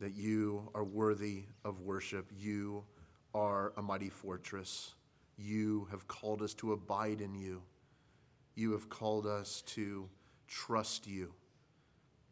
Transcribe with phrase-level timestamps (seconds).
[0.00, 2.30] that you are worthy of worship.
[2.36, 2.84] You
[3.34, 4.94] are a mighty fortress.
[5.36, 7.62] You have called us to abide in you.
[8.54, 10.08] You have called us to
[10.46, 11.32] trust you.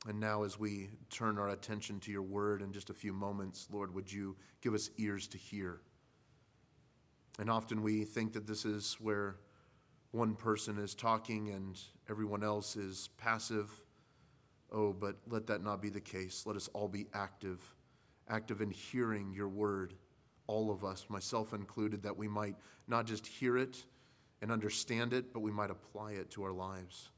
[0.08, 3.66] And now, as we turn our attention to your word in just a few moments,
[3.72, 5.80] Lord, would you give us ears to hear?
[7.38, 9.36] And often we think that this is where
[10.12, 11.78] one person is talking and
[12.08, 13.70] everyone else is passive.
[14.72, 16.44] Oh, but let that not be the case.
[16.46, 17.60] Let us all be active,
[18.28, 19.94] active in hearing your word,
[20.46, 22.56] all of us, myself included, that we might
[22.88, 23.84] not just hear it
[24.42, 27.10] and understand it, but we might apply it to our lives.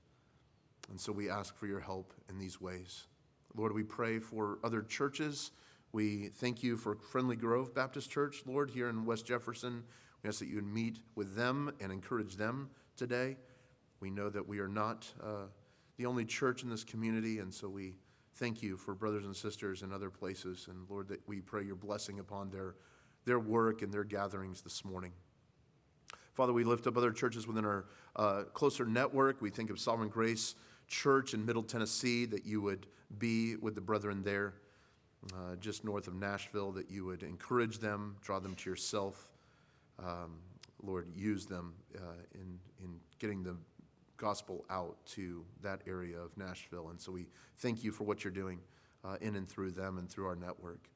[0.90, 3.06] And so we ask for your help in these ways.
[3.54, 5.50] Lord, we pray for other churches.
[5.92, 9.84] We thank you for Friendly Grove Baptist Church, Lord, here in West Jefferson.
[10.22, 13.36] We ask that you would meet with them and encourage them today.
[14.00, 15.46] We know that we are not uh,
[15.98, 17.94] the only church in this community, and so we
[18.36, 20.68] thank you for brothers and sisters in other places.
[20.70, 22.76] And Lord, that we pray your blessing upon their,
[23.24, 25.12] their work and their gatherings this morning.
[26.34, 29.42] Father, we lift up other churches within our uh, closer network.
[29.42, 30.54] We think of Sovereign Grace
[30.86, 32.86] Church in Middle Tennessee, that you would
[33.18, 34.54] be with the brethren there,
[35.34, 39.32] uh, just north of Nashville, that you would encourage them, draw them to yourself.
[39.98, 40.38] Um,
[40.80, 43.56] Lord, use them uh, in, in getting the
[44.18, 46.90] gospel out to that area of Nashville.
[46.90, 48.60] And so we thank you for what you're doing
[49.04, 50.90] uh, in and through them and through our network.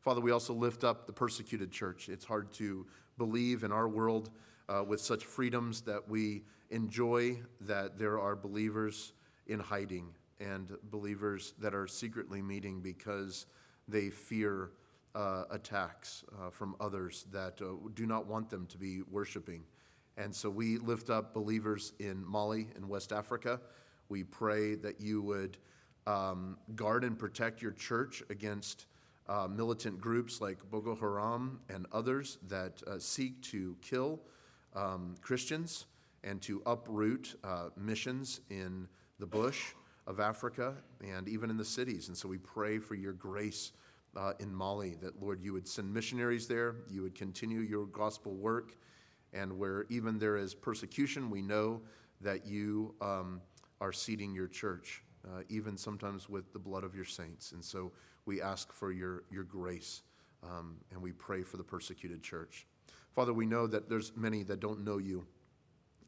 [0.00, 2.08] Father, we also lift up the persecuted church.
[2.08, 2.86] It's hard to
[3.18, 4.30] believe in our world
[4.68, 9.12] uh, with such freedoms that we enjoy that there are believers
[9.46, 13.46] in hiding and believers that are secretly meeting because
[13.88, 14.70] they fear
[15.14, 19.62] uh, attacks uh, from others that uh, do not want them to be worshiping.
[20.18, 23.60] And so we lift up believers in Mali in West Africa.
[24.08, 25.58] We pray that you would
[26.08, 28.86] um, guard and protect your church against
[29.28, 34.20] uh, militant groups like Boko Haram and others that uh, seek to kill
[34.74, 35.86] um, Christians
[36.24, 38.88] and to uproot uh, missions in
[39.20, 39.72] the bush
[40.08, 42.08] of Africa and even in the cities.
[42.08, 43.72] And so we pray for your grace
[44.16, 48.34] uh, in Mali, that, Lord, you would send missionaries there, you would continue your gospel
[48.34, 48.72] work,
[49.32, 51.80] and where even there is persecution, we know
[52.20, 53.40] that you um,
[53.80, 57.52] are seeding your church, uh, even sometimes with the blood of your saints.
[57.52, 57.92] And so
[58.26, 60.02] we ask for your, your grace,
[60.42, 62.66] um, and we pray for the persecuted church.
[63.12, 65.26] Father, we know that there's many that don't know you.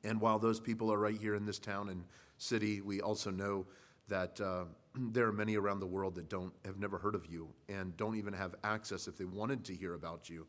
[0.04, 2.04] And while those people are right here in this town and
[2.38, 3.66] city, we also know
[4.08, 4.64] that uh,
[4.94, 8.16] there are many around the world that don't have never heard of you and don't
[8.16, 10.46] even have access if they wanted to hear about you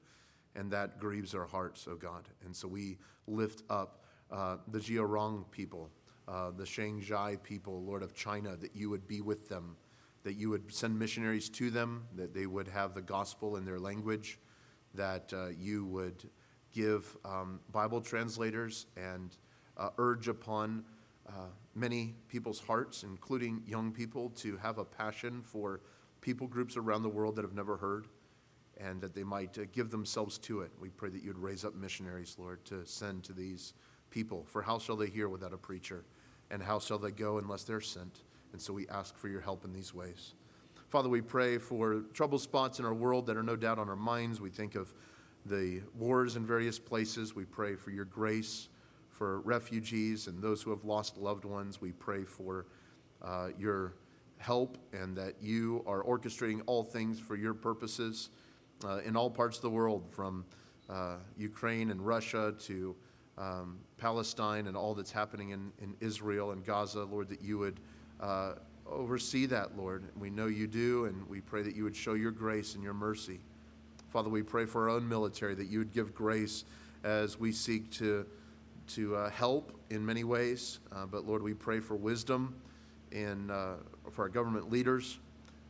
[0.56, 2.28] and that grieves our hearts oh god.
[2.45, 2.97] And so we
[3.28, 5.89] lift up uh, the Jiarong people
[6.28, 9.75] uh, the Shanghai people lord of china that you would be with them
[10.23, 13.79] that you would send missionaries to them that they would have the gospel in their
[13.79, 14.39] language
[14.94, 16.29] that uh, you would
[16.73, 19.38] give um, bible translators and
[19.78, 20.83] uh, urge upon
[21.28, 25.81] uh, many people's hearts, including young people, to have a passion for
[26.19, 28.07] people groups around the world that have never heard
[28.84, 30.72] and that they might uh, give themselves to it.
[30.80, 33.74] We pray that you'd raise up missionaries, Lord, to send to these
[34.09, 34.46] people.
[34.47, 36.03] For how shall they hear without a preacher?
[36.50, 38.24] And how shall they go unless they're sent?
[38.52, 40.34] And so we ask for your help in these ways.
[40.90, 43.96] Father, we pray for trouble spots in our world that are no doubt on our
[43.96, 44.42] minds.
[44.42, 44.94] We think of
[45.46, 47.34] the wars in various places.
[47.36, 48.68] We pray for your grace
[49.09, 51.80] for refugees and those who have lost loved ones.
[51.80, 52.66] We pray for
[53.22, 53.94] uh, your
[54.38, 58.30] help and that you are orchestrating all things for your purposes
[59.06, 60.46] in all parts of the world, from
[60.90, 62.96] uh, Ukraine and Russia to
[63.38, 67.03] um, Palestine and all that's happening in, in Israel and Gaza.
[67.03, 67.80] Lord, that you would
[68.19, 68.53] uh,
[68.90, 70.03] oversee that, Lord.
[70.19, 72.94] We know you do, and we pray that you would show your grace and your
[72.94, 73.40] mercy.
[74.09, 76.66] Father, we pray for our own military, that you would give grace
[77.03, 78.25] as we seek to
[78.88, 80.80] to uh, help in many ways.
[80.92, 82.53] Uh, but Lord, we pray for wisdom
[83.12, 83.75] in, uh,
[84.12, 85.19] for our government leaders.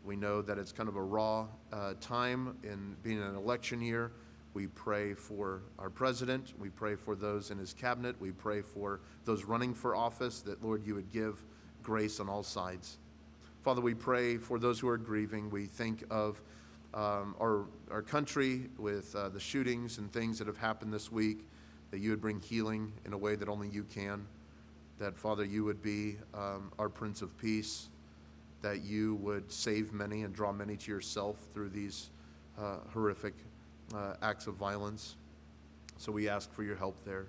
[0.03, 4.11] We know that it's kind of a raw uh, time in being an election year.
[4.53, 6.53] We pray for our president.
[6.59, 8.16] We pray for those in his cabinet.
[8.20, 11.43] We pray for those running for office that, Lord, you would give
[11.84, 12.97] grace on all sides.
[13.61, 15.49] Father, we pray for those who are grieving.
[15.49, 16.41] We think of
[16.93, 21.46] um, our, our country with uh, the shootings and things that have happened this week
[21.91, 24.25] that you would bring healing in a way that only you can.
[24.97, 27.90] That, Father, you would be um, our Prince of Peace,
[28.61, 32.09] that you would save many and draw many to yourself through these
[32.59, 33.34] uh, horrific
[33.93, 35.16] uh, acts of violence.
[35.97, 37.25] So we ask for your help there.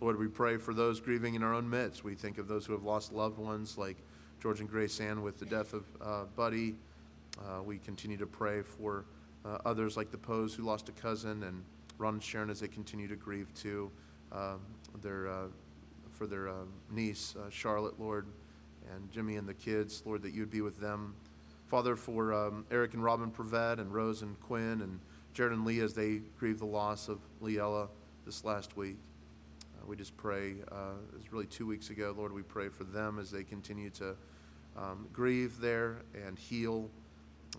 [0.00, 2.04] Lord, we pray for those grieving in our own midst.
[2.04, 3.96] We think of those who have lost loved ones, like
[4.40, 6.76] George and Grace Ann with the death of uh, Buddy,
[7.38, 9.04] Uh, we continue to pray for
[9.44, 11.64] uh, others like the Poes who lost a cousin, and
[11.98, 13.90] Ron and Sharon as they continue to grieve too.
[14.30, 14.60] Um,
[15.02, 15.48] their, uh,
[16.12, 18.26] for their uh, niece, Charlotte, Lord,
[18.92, 21.14] and Jimmy and the kids, Lord, that you would be with them.
[21.66, 25.00] Father, for um, Eric and Robin Prevet and Rose and Quinn and
[25.32, 27.88] Jared and Lee as they grieve the loss of Leella
[28.24, 28.96] this last week.
[29.60, 30.94] Uh, we just pray, uh,
[31.30, 34.14] really two weeks ago, Lord, we pray for them as they continue to
[34.76, 36.88] um, grieve there and heal.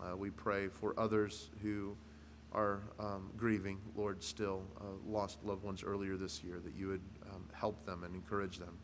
[0.00, 1.96] Uh, we pray for others who
[2.52, 7.02] are um, grieving, Lord, still uh, lost loved ones earlier this year, that you would
[7.30, 8.78] um, help them and encourage them.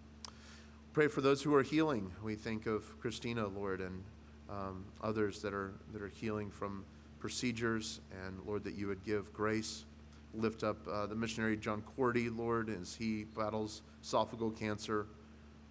[0.92, 2.12] Pray for those who are healing.
[2.22, 4.04] We think of Christina, Lord, and
[4.50, 6.84] um, others that are, that are healing from
[7.18, 9.86] procedures, and Lord, that you would give grace.
[10.34, 15.06] Lift up uh, the missionary John Cordy, Lord, as he battles esophageal cancer.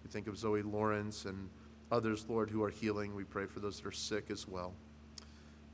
[0.02, 1.48] We think of Zoe Lawrence and
[1.92, 3.14] others, Lord, who are healing.
[3.14, 4.72] We pray for those that are sick as well.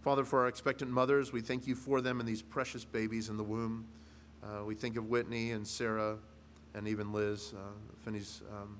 [0.03, 3.39] Father, for our expectant mothers, we thank you for them and these precious babies in
[3.39, 3.87] the womb.
[4.45, 6.19] Uh, we think of Whitney and Sarah
[6.75, 7.71] and even Liz, uh,
[8.05, 8.77] Finney's um,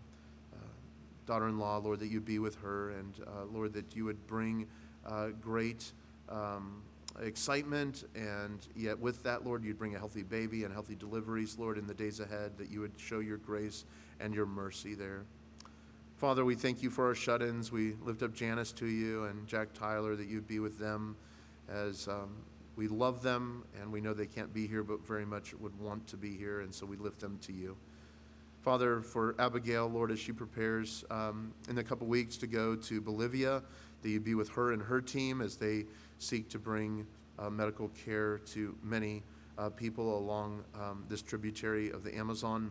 [1.29, 4.27] daughter in law, Lord, that you'd be with her, and uh, Lord, that you would
[4.27, 4.67] bring
[5.07, 5.93] uh, great
[6.31, 6.83] um,
[7.21, 11.77] excitement, and yet with that, Lord, you'd bring a healthy baby and healthy deliveries, Lord,
[11.77, 13.85] in the days ahead, that you would show your grace
[14.21, 15.25] and your mercy there.
[16.17, 17.71] Father, we thank you for our shut ins.
[17.71, 21.15] We lift up Janice to you and Jack Tyler, that you'd be with them
[21.69, 22.31] as um,
[22.75, 26.07] we love them and we know they can't be here, but very much would want
[26.07, 27.77] to be here, and so we lift them to you.
[28.69, 33.01] Father, for Abigail, Lord, as she prepares um, in a couple weeks to go to
[33.01, 33.63] Bolivia,
[34.03, 35.87] that you be with her and her team as they
[36.19, 37.07] seek to bring
[37.39, 39.23] uh, medical care to many
[39.57, 42.71] uh, people along um, this tributary of the Amazon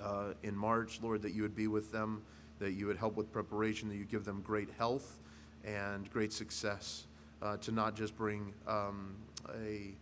[0.00, 1.00] uh, in March.
[1.02, 2.22] Lord, that you would be with them,
[2.60, 5.18] that you would help with preparation, that you give them great health
[5.64, 7.08] and great success
[7.42, 9.16] uh, to not just bring um,
[9.64, 9.96] a,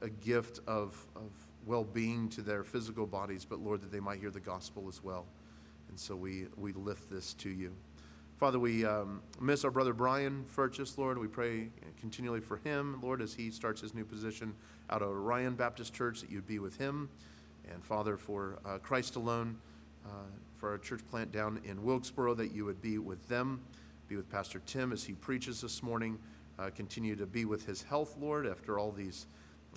[0.00, 1.32] a gift of, of
[1.68, 5.04] well being to their physical bodies, but Lord, that they might hear the gospel as
[5.04, 5.26] well.
[5.90, 7.72] And so we, we lift this to you.
[8.38, 11.18] Father, we um, miss our brother Brian Furchess, Lord.
[11.18, 11.68] We pray
[12.00, 14.54] continually for him, Lord, as he starts his new position
[14.88, 17.10] out of Orion Baptist Church, that you'd be with him.
[17.70, 19.58] And Father, for uh, Christ alone,
[20.06, 20.10] uh,
[20.56, 23.60] for our church plant down in Wilkesboro, that you would be with them,
[24.08, 26.18] be with Pastor Tim as he preaches this morning.
[26.58, 29.26] Uh, continue to be with his health, Lord, after all these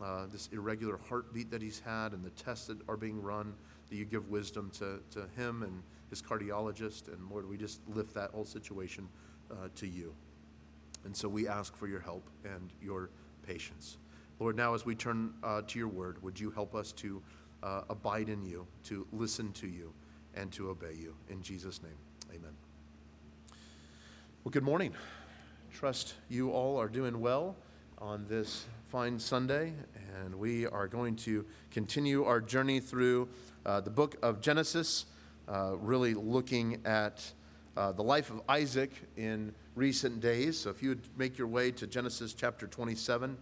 [0.04, 3.54] uh, this irregular heartbeat that he's had and the tests that are being run.
[3.90, 7.08] That you give wisdom to, to him and his cardiologist.
[7.08, 9.08] And Lord, we just lift that whole situation
[9.52, 10.14] uh, to you.
[11.04, 13.10] And so we ask for your help and your
[13.46, 13.98] patience.
[14.40, 17.22] Lord, now as we turn uh, to your word, would you help us to
[17.64, 19.94] uh, abide in you, to listen to you,
[20.36, 21.16] and to obey you?
[21.30, 21.98] In Jesus' name,
[22.30, 22.54] amen.
[24.44, 24.94] Well, good morning.
[25.72, 27.56] Trust you all are doing well
[28.02, 29.74] on this fine Sunday,
[30.20, 33.30] and we are going to continue our journey through
[33.64, 35.06] uh, the book of Genesis
[35.48, 37.24] uh, really looking at
[37.78, 40.58] uh, the life of Isaac in recent days.
[40.58, 43.38] So if you would make your way to Genesis chapter 27,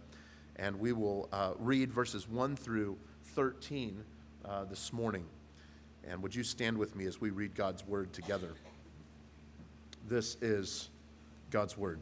[0.56, 2.98] and we will uh, read verses 1 through
[3.34, 4.04] 13
[4.44, 5.24] uh, this morning.
[6.06, 8.52] And would you stand with me as we read God's word together?
[10.06, 10.90] This is
[11.50, 11.98] God's word.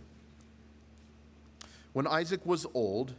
[1.98, 3.14] When Isaac was old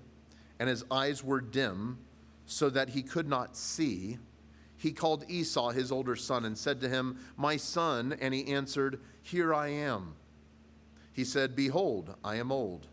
[0.58, 1.98] and his eyes were dim,
[2.46, 4.20] so that he could not see,
[4.78, 8.16] he called Esau, his older son, and said to him, My son.
[8.22, 10.14] And he answered, Here I am.
[11.12, 12.88] He said, Behold, I am old.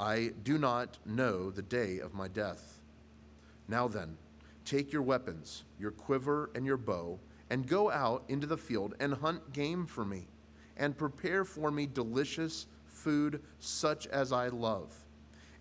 [0.00, 2.80] I do not know the day of my death.
[3.68, 4.16] Now then,
[4.64, 9.14] take your weapons, your quiver and your bow, and go out into the field and
[9.14, 10.26] hunt game for me,
[10.76, 12.66] and prepare for me delicious
[12.96, 14.92] food such as I love,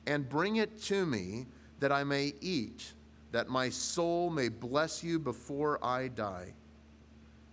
[0.08, 1.48] and bring it to me
[1.80, 2.94] that I may eat
[3.32, 6.54] that my soul may bless you before I die.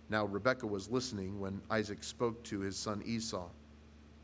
[0.09, 3.49] Now, Rebekah was listening when Isaac spoke to his son Esau.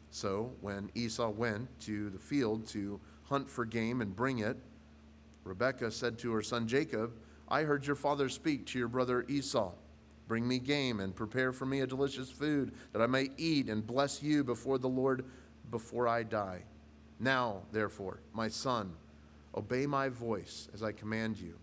[0.09, 4.55] So, when Esau went to the field to hunt for game and bring it,
[5.43, 7.11] Rebekah said to her son Jacob,
[7.49, 9.73] I heard your father speak to your brother Esau.
[10.29, 13.85] Bring me game and prepare for me a delicious food that I may eat and
[13.85, 15.25] bless you before the Lord
[15.71, 16.63] before I die.
[17.19, 18.93] Now, therefore, my son,
[19.55, 21.55] Obey my voice as I command you.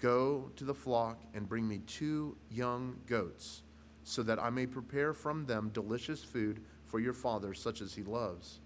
[0.00, 3.62] Go to the flock and bring me two young goats,
[4.02, 8.02] so that I may prepare from them delicious food for your father, such as he
[8.02, 8.60] loves.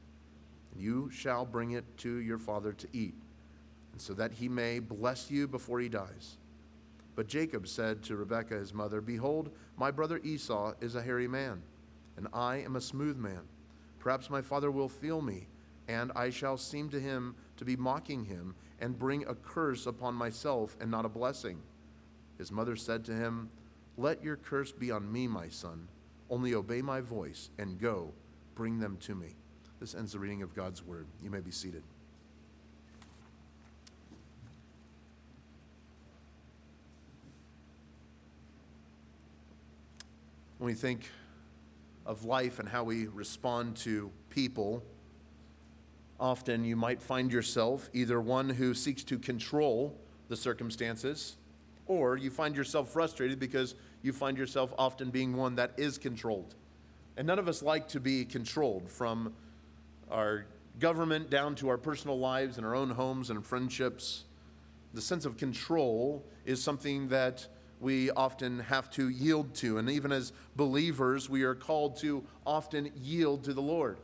[0.73, 3.15] And you shall bring it to your father to eat,
[3.93, 6.39] and so that he may bless you before he dies.
[7.15, 11.63] But Jacob said to Rebekah his mother, Behold, my brother Esau is a hairy man,
[12.17, 13.43] and I am a smooth man.
[13.99, 15.47] Perhaps my father will feel me,
[15.89, 20.15] and I shall seem to him to be mocking him, and bring a curse upon
[20.15, 21.61] myself and not a blessing.
[22.37, 23.49] His mother said to him,
[23.97, 25.89] Let your curse be on me, my son.
[26.31, 28.13] Only obey my voice, and go,
[28.55, 29.35] bring them to me.
[29.81, 31.07] This ends the reading of God's word.
[31.23, 31.83] You may be seated.
[40.59, 41.09] When we think
[42.05, 44.83] of life and how we respond to people,
[46.21, 49.97] often you might find yourself either one who seeks to control
[50.29, 51.37] the circumstances,
[51.87, 56.55] or you find yourself frustrated because you find yourself often being one that is controlled.
[57.17, 59.33] And none of us like to be controlled from
[60.11, 60.47] our
[60.79, 64.25] government down to our personal lives and our own homes and friendships.
[64.95, 67.47] The sense of control is something that
[67.81, 69.79] we often have to yield to.
[69.79, 73.99] And even as believers, we are called to often yield to the Lord.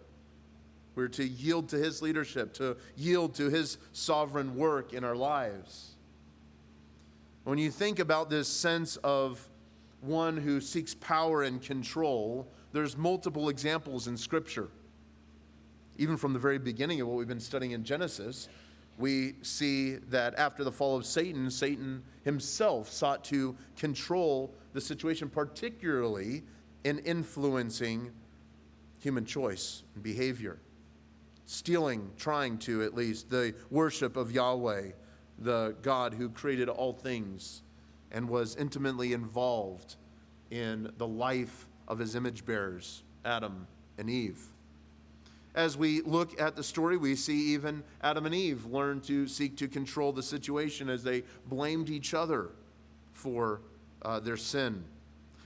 [0.95, 5.93] We're to yield to His leadership, to yield to His sovereign work in our lives.
[7.45, 9.49] When you think about this sense of
[10.01, 14.69] one who seeks power and control, there's multiple examples in Scripture.
[15.97, 18.49] Even from the very beginning of what we've been studying in Genesis,
[18.99, 25.29] we see that after the fall of Satan, Satan himself sought to control the situation,
[25.29, 26.43] particularly
[26.85, 28.11] in influencing
[29.01, 30.59] human choice and behavior.
[31.47, 34.93] Stealing, trying to at least, the worship of Yahweh,
[35.39, 37.63] the God who created all things
[38.11, 39.97] and was intimately involved
[40.51, 43.67] in the life of his image bearers, Adam
[43.99, 44.41] and Eve.
[45.55, 49.57] As we look at the story, we see even Adam and Eve learn to seek
[49.59, 52.51] to control the situation as they blamed each other
[53.13, 53.61] for
[54.03, 54.85] uh, their sin.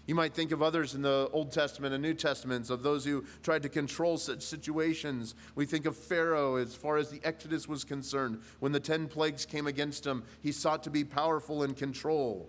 [0.09, 3.27] You might think of others in the Old Testament and New Testaments, of those who
[3.43, 5.35] tried to control such situations.
[5.55, 8.41] We think of Pharaoh as far as the Exodus was concerned.
[8.59, 12.49] When the ten plagues came against him, he sought to be powerful in control.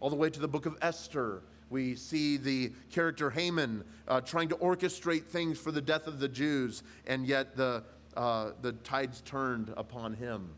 [0.00, 4.50] All the way to the book of Esther, we see the character Haman uh, trying
[4.50, 7.82] to orchestrate things for the death of the Jews, and yet the,
[8.14, 10.50] uh, the tides turned upon him.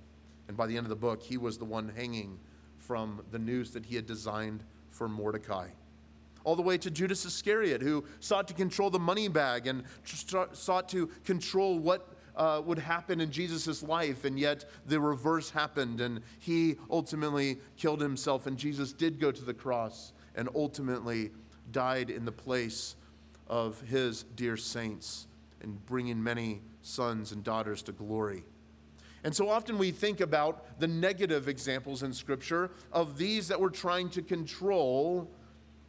[0.48, 2.40] And by the end of the book, he was the one hanging
[2.78, 5.68] from the noose that he had designed for Mordecai.
[6.46, 9.82] All the way to Judas Iscariot, who sought to control the money bag and
[10.52, 16.00] sought to control what uh, would happen in Jesus' life, and yet the reverse happened,
[16.00, 21.32] and he ultimately killed himself, and Jesus did go to the cross and ultimately
[21.72, 22.94] died in the place
[23.48, 25.26] of his dear saints
[25.62, 28.44] and bringing many sons and daughters to glory.
[29.24, 33.70] And so often we think about the negative examples in Scripture of these that were
[33.70, 35.28] trying to control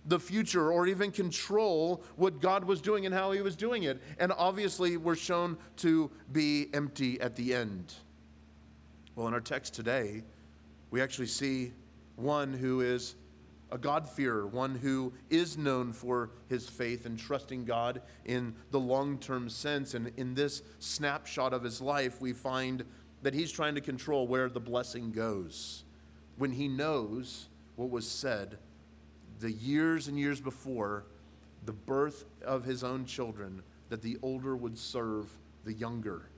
[0.07, 4.01] the future or even control what God was doing and how He was doing it.
[4.19, 7.93] And obviously, were shown to be empty at the end.
[9.15, 10.23] Well, in our text today,
[10.89, 11.73] we actually see
[12.15, 13.15] one who is
[13.69, 19.49] a God-fearer, one who is known for his faith and trusting God in the long-term
[19.49, 19.93] sense.
[19.93, 22.85] And in this snapshot of his life, we find
[23.23, 25.83] that he's trying to control where the blessing goes
[26.37, 28.57] when he knows what was said
[29.39, 31.05] the years and years before
[31.65, 35.29] the birth of his own children that the older would serve
[35.65, 36.29] the younger.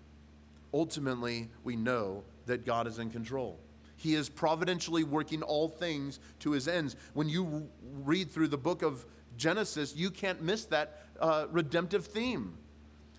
[0.73, 3.59] Ultimately, we know that God is in control.
[3.95, 6.95] He is providentially working all things to his ends.
[7.13, 7.67] When you
[8.03, 9.05] read through the book of
[9.37, 12.57] Genesis, you can't miss that uh, redemptive theme.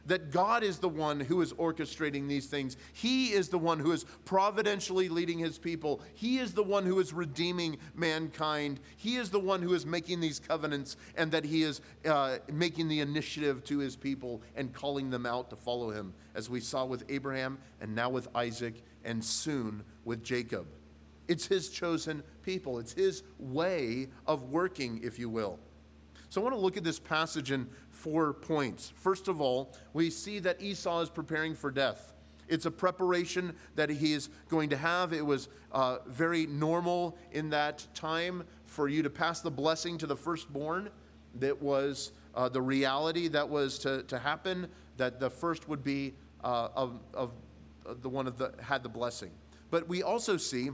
[0.07, 2.76] That God is the one who is orchestrating these things.
[2.92, 6.00] He is the one who is providentially leading his people.
[6.14, 8.80] He is the one who is redeeming mankind.
[8.97, 12.88] He is the one who is making these covenants, and that he is uh, making
[12.88, 16.85] the initiative to his people and calling them out to follow him, as we saw
[16.85, 20.66] with Abraham and now with Isaac and soon with Jacob.
[21.28, 25.61] It's his chosen people, it's his way of working, if you will.
[26.28, 27.69] So I want to look at this passage in
[28.00, 28.92] four points.
[28.97, 32.12] First of all, we see that Esau is preparing for death.
[32.49, 35.12] It's a preparation that he is going to have.
[35.12, 40.07] It was uh, very normal in that time for you to pass the blessing to
[40.07, 40.88] the firstborn.
[41.38, 44.66] That was uh, the reality that was to, to happen,
[44.97, 47.30] that the first would be uh, of, of
[48.02, 49.30] the one of the had the blessing.
[49.71, 50.71] But we also see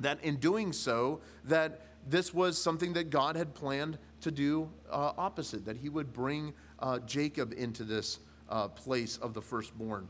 [0.00, 5.12] that in doing so, that this was something that God had planned to do uh,
[5.16, 10.08] opposite, that he would bring uh, Jacob into this uh, place of the firstborn.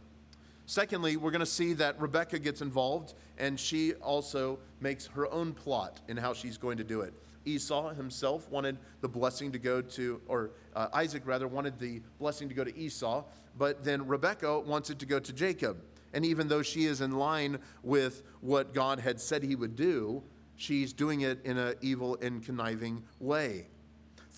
[0.67, 5.53] Secondly, we're going to see that Rebecca gets involved and she also makes her own
[5.53, 7.13] plot in how she's going to do it.
[7.45, 12.49] Esau himself wanted the blessing to go to, or uh, Isaac rather, wanted the blessing
[12.49, 13.25] to go to Esau,
[13.59, 15.83] but then Rebecca wants it to go to Jacob.
[16.15, 20.23] And even though she is in line with what God had said he would do,
[20.57, 23.67] she's doing it in an evil and conniving way.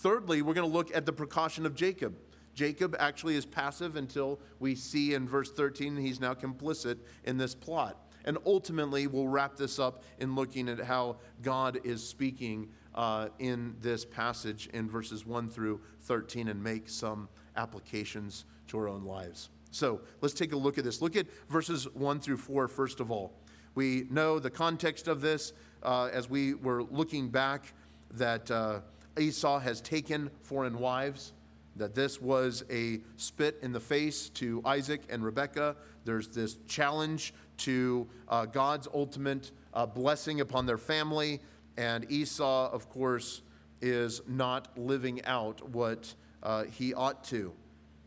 [0.04, 2.14] Thirdly, we're going to look at the precaution of Jacob.
[2.54, 7.54] Jacob actually is passive until we see in verse 13 he's now complicit in this
[7.54, 7.96] plot.
[8.26, 13.76] And ultimately, we'll wrap this up in looking at how God is speaking uh, in
[13.80, 19.49] this passage in verses 1 through 13 and make some applications to our own lives.
[19.70, 21.00] So let's take a look at this.
[21.00, 23.32] Look at verses 1 through 4, first of all.
[23.75, 27.73] We know the context of this uh, as we were looking back
[28.11, 28.80] that uh,
[29.18, 31.33] Esau has taken foreign wives,
[31.76, 35.76] that this was a spit in the face to Isaac and Rebekah.
[36.04, 41.40] There's this challenge to uh, God's ultimate uh, blessing upon their family.
[41.76, 43.42] And Esau, of course,
[43.80, 47.52] is not living out what uh, he ought to.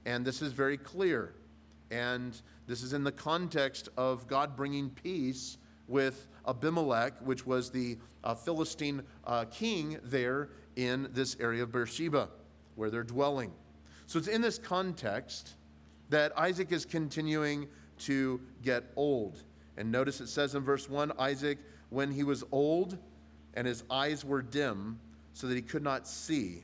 [0.05, 1.33] And this is very clear.
[1.91, 7.97] And this is in the context of God bringing peace with Abimelech, which was the
[8.23, 12.29] uh, Philistine uh, king there in this area of Beersheba,
[12.75, 13.51] where they're dwelling.
[14.05, 15.55] So it's in this context
[16.09, 17.67] that Isaac is continuing
[17.99, 19.43] to get old.
[19.75, 21.57] And notice it says in verse 1 Isaac,
[21.89, 22.97] when he was old
[23.55, 24.99] and his eyes were dim,
[25.33, 26.63] so that he could not see,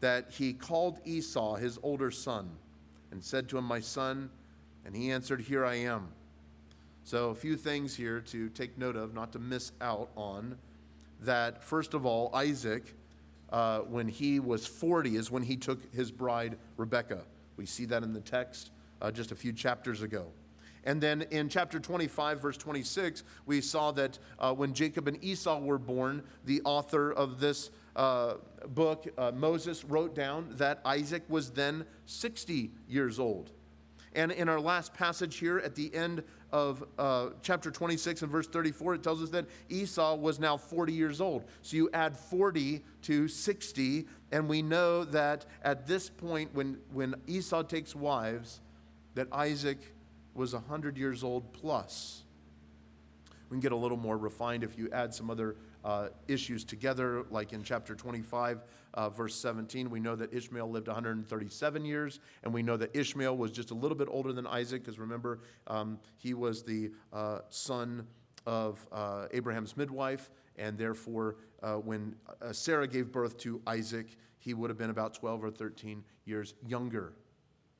[0.00, 2.50] that he called Esau, his older son,
[3.10, 4.30] and said to him, My son.
[4.84, 6.08] And he answered, Here I am.
[7.02, 10.56] So, a few things here to take note of, not to miss out on.
[11.22, 12.94] That, first of all, Isaac,
[13.50, 17.22] uh, when he was 40, is when he took his bride, Rebecca.
[17.56, 20.26] We see that in the text uh, just a few chapters ago.
[20.84, 25.58] And then in chapter 25, verse 26, we saw that uh, when Jacob and Esau
[25.58, 28.34] were born, the author of this uh,
[28.68, 33.50] book, uh, Moses, wrote down that Isaac was then 60 years old.
[34.16, 38.46] And in our last passage here at the end of uh, chapter 26 and verse
[38.46, 41.44] 34, it tells us that Esau was now 40 years old.
[41.60, 47.14] So you add 40 to 60, and we know that at this point, when, when
[47.26, 48.60] Esau takes wives,
[49.14, 49.78] that Isaac
[50.34, 52.22] was 100 years old plus.
[53.50, 57.24] We can get a little more refined if you add some other uh, issues together,
[57.30, 59.88] like in chapter 25, uh, verse 17.
[59.88, 63.74] We know that Ishmael lived 137 years, and we know that Ishmael was just a
[63.74, 68.06] little bit older than Isaac, because remember, um, he was the uh, son
[68.44, 74.52] of uh, Abraham's midwife, and therefore, uh, when uh, Sarah gave birth to Isaac, he
[74.52, 77.14] would have been about 12 or 13 years younger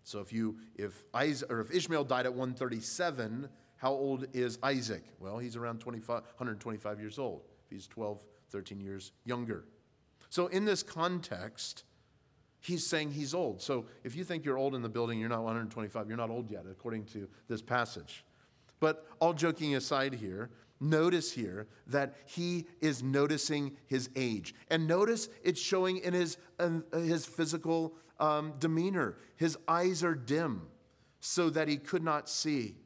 [0.07, 5.03] so if you if Isaac, or if Ishmael died at 137, how old is Isaac?
[5.19, 7.43] Well, he's around 25, 125 years old.
[7.71, 9.65] He's 12, 13 years younger.
[10.31, 11.85] So in this context,
[12.61, 13.63] he's saying he's old.
[13.63, 16.51] So if you think you're old in the building, you're not 125, you're not old
[16.51, 18.25] yet, according to this passage.
[18.81, 20.51] But all joking aside here,
[20.81, 24.55] notice here that he is noticing his age.
[24.69, 26.37] And notice it's showing in his,
[26.93, 29.17] his physical um, demeanor.
[29.37, 30.63] His eyes are dim
[31.21, 32.77] so that he could not see.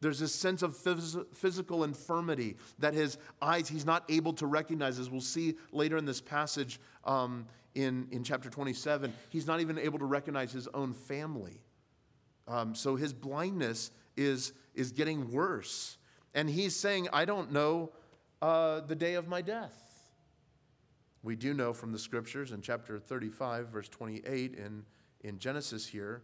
[0.00, 4.98] There's this sense of phys- physical infirmity that his eyes, he's not able to recognize.
[4.98, 9.78] As we'll see later in this passage um, in, in chapter 27, he's not even
[9.78, 11.60] able to recognize his own family.
[12.46, 15.96] Um, so his blindness is, is getting worse.
[16.34, 17.92] And he's saying, I don't know
[18.42, 19.82] uh, the day of my death.
[21.22, 24.84] We do know from the scriptures in chapter 35, verse 28 in,
[25.22, 26.22] in Genesis here,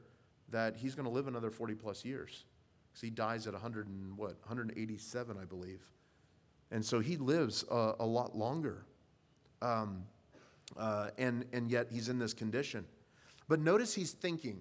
[0.51, 2.45] that he's going to live another 40 plus years.
[2.93, 5.81] Because he dies at 100 and what, 187, I believe.
[6.71, 8.85] And so he lives a, a lot longer.
[9.61, 10.05] Um,
[10.77, 12.85] uh, and, and yet he's in this condition.
[13.49, 14.61] But notice he's thinking.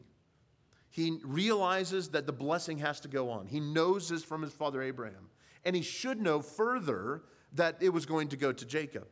[0.90, 3.48] He realizes that the blessing has to go on.
[3.48, 5.30] He knows this from his father Abraham.
[5.64, 9.08] And he should know further that it was going to go to Jacob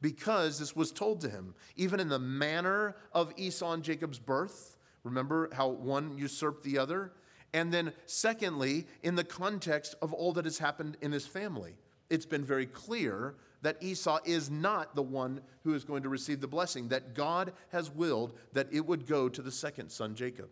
[0.00, 1.54] because this was told to him.
[1.76, 7.12] Even in the manner of Esau and Jacob's birth, remember how one usurped the other?
[7.54, 11.76] And then, secondly, in the context of all that has happened in his family,
[12.10, 16.40] it's been very clear that Esau is not the one who is going to receive
[16.40, 20.50] the blessing, that God has willed that it would go to the second son, Jacob.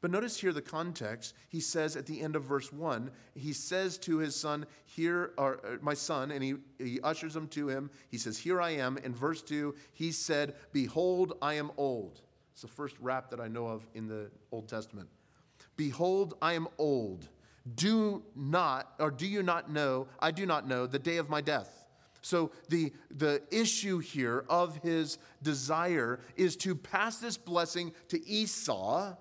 [0.00, 1.34] But notice here the context.
[1.48, 5.60] He says at the end of verse 1, he says to his son, Here are
[5.64, 7.90] uh, my son, and he, he ushers him to him.
[8.10, 8.98] He says, Here I am.
[8.98, 12.20] In verse 2, he said, Behold, I am old.
[12.52, 15.08] It's the first rap that I know of in the Old Testament.
[15.76, 17.28] Behold, I am old.
[17.74, 21.40] Do not, or do you not know, I do not know the day of my
[21.40, 21.86] death.
[22.20, 29.14] So the, the issue here of his desire is to pass this blessing to Esau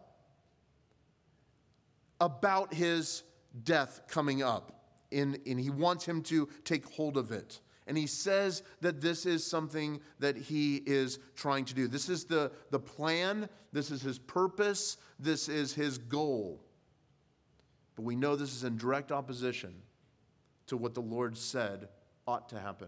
[2.22, 3.24] about his
[3.64, 4.80] death coming up.
[5.12, 7.60] In, and he wants him to take hold of it.
[7.88, 11.88] And he says that this is something that he is trying to do.
[11.88, 16.64] This is the, the plan, this is his purpose, this is his goal.
[17.96, 19.74] But we know this is in direct opposition
[20.68, 21.90] to what the Lord said
[22.26, 22.88] ought to happen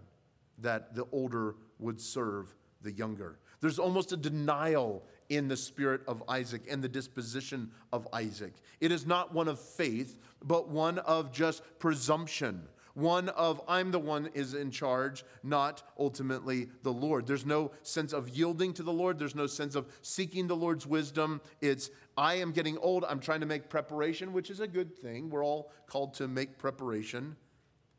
[0.60, 3.38] that the older would serve the younger.
[3.62, 8.54] There's almost a denial in the spirit of Isaac and the disposition of Isaac.
[8.80, 12.62] It is not one of faith, but one of just presumption.
[12.96, 17.28] One of I'm the one is in charge, not ultimately the Lord.
[17.28, 19.20] There's no sense of yielding to the Lord.
[19.20, 21.42] There's no sense of seeking the Lord's wisdom.
[21.60, 23.04] It's I am getting old.
[23.04, 25.30] I'm trying to make preparation, which is a good thing.
[25.30, 27.36] We're all called to make preparation.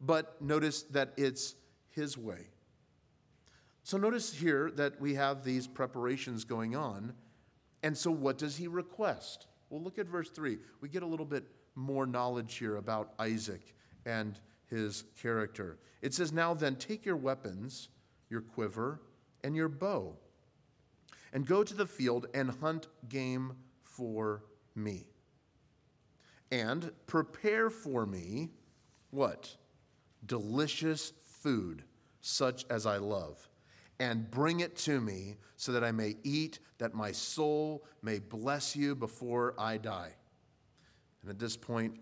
[0.01, 1.57] But notice that it's
[1.91, 2.49] his way.
[3.83, 7.13] So notice here that we have these preparations going on.
[7.83, 9.47] And so what does he request?
[9.69, 10.57] Well, look at verse 3.
[10.81, 13.75] We get a little bit more knowledge here about Isaac
[14.07, 15.79] and his character.
[16.03, 17.89] It says, Now then, take your weapons,
[18.29, 19.01] your quiver,
[19.45, 20.17] and your bow,
[21.33, 25.07] and go to the field and hunt game for me.
[26.51, 28.51] And prepare for me
[29.11, 29.57] what?
[30.25, 31.85] Delicious food,
[32.21, 33.49] such as I love
[33.99, 38.77] and bring it to me so that I may eat, that my soul may bless
[38.77, 40.15] you before I die.
[41.23, 41.95] And at this point,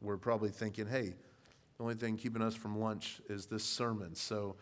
[0.00, 1.14] we're probably thinking, hey,
[1.80, 4.14] the only thing keeping us from lunch is this sermon.
[4.14, 4.56] So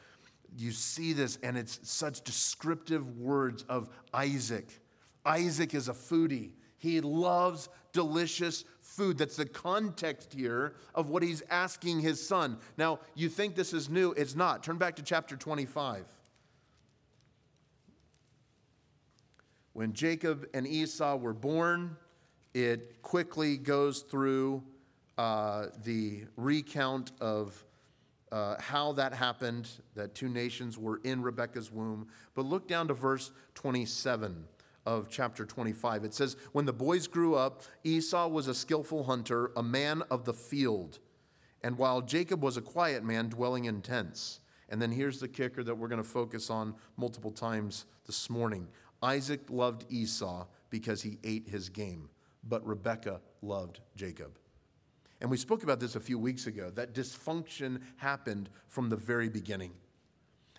[0.57, 4.69] you see this, and it's such descriptive words of Isaac.
[5.25, 6.53] Isaac is a foodie.
[6.77, 9.19] He loves delicious food.
[9.19, 12.59] That's the context here of what he's asking his son.
[12.77, 14.13] Now, you think this is new.
[14.13, 14.63] It's not.
[14.63, 16.05] Turn back to chapter 25.
[19.73, 21.97] When Jacob and Esau were born,
[22.55, 24.63] it quickly goes through
[25.19, 27.65] uh, the recount of
[28.31, 32.09] uh, how that happened, that two nations were in Rebekah's womb.
[32.35, 34.45] But look down to verse 27
[34.87, 36.05] of chapter 25.
[36.05, 40.25] It says, When the boys grew up, Esau was a skillful hunter, a man of
[40.25, 41.01] the field.
[41.63, 44.41] And while Jacob was a quiet man dwelling in tents.
[44.69, 48.69] And then here's the kicker that we're going to focus on multiple times this morning.
[49.03, 52.11] Isaac loved Esau because he ate his game,
[52.45, 54.39] but Rebekah loved Jacob.
[55.21, 59.29] And we spoke about this a few weeks ago that dysfunction happened from the very
[59.29, 59.73] beginning.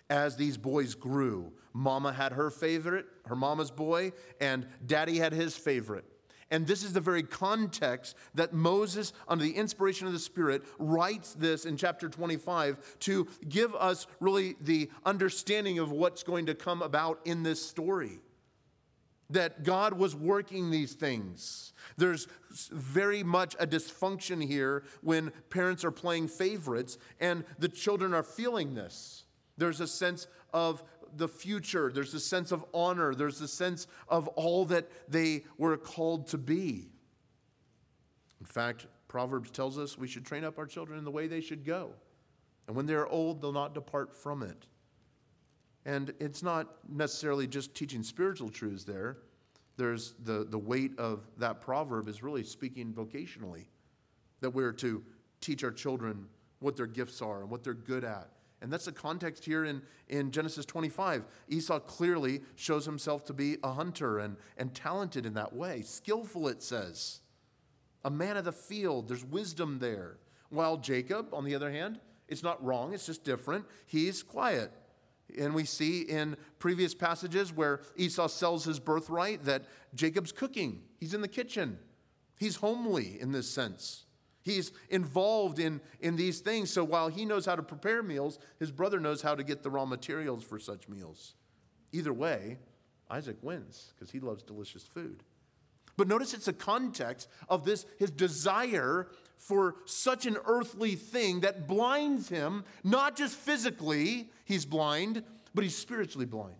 [0.09, 5.55] As these boys grew, mama had her favorite, her mama's boy, and daddy had his
[5.55, 6.05] favorite.
[6.51, 11.35] And this is the very context that Moses, under the inspiration of the Spirit, writes
[11.35, 16.81] this in chapter 25 to give us really the understanding of what's going to come
[16.81, 18.19] about in this story
[19.29, 21.73] that God was working these things.
[21.97, 22.27] There's
[22.71, 28.73] very much a dysfunction here when parents are playing favorites and the children are feeling
[28.73, 29.25] this.
[29.57, 30.83] There's a sense of
[31.15, 35.75] the future, there's a sense of honor, there's a sense of all that they were
[35.77, 36.87] called to be.
[38.39, 41.41] In fact, Proverbs tells us we should train up our children in the way they
[41.41, 41.93] should go.
[42.67, 44.67] And when they're old, they'll not depart from it.
[45.85, 49.17] And it's not necessarily just teaching spiritual truths there.
[49.77, 53.65] There's the, the weight of that proverb is really speaking vocationally,
[54.41, 55.03] that we're to
[55.39, 56.27] teach our children
[56.59, 58.29] what their gifts are and what they're good at.
[58.61, 61.25] And that's the context here in, in Genesis 25.
[61.47, 65.81] Esau clearly shows himself to be a hunter and, and talented in that way.
[65.81, 67.21] Skillful, it says.
[68.03, 69.07] A man of the field.
[69.07, 70.17] There's wisdom there.
[70.49, 73.65] While Jacob, on the other hand, it's not wrong, it's just different.
[73.85, 74.71] He's quiet.
[75.37, 79.65] And we see in previous passages where Esau sells his birthright that
[79.95, 80.81] Jacob's cooking.
[80.99, 81.79] He's in the kitchen.
[82.37, 84.05] He's homely in this sense.
[84.41, 86.71] He's involved in, in these things.
[86.71, 89.69] So while he knows how to prepare meals, his brother knows how to get the
[89.69, 91.35] raw materials for such meals.
[91.91, 92.57] Either way,
[93.09, 95.23] Isaac wins because he loves delicious food.
[95.97, 101.67] But notice it's a context of this, his desire for such an earthly thing that
[101.67, 105.23] blinds him, not just physically, he's blind,
[105.55, 106.55] but he's spiritually blind.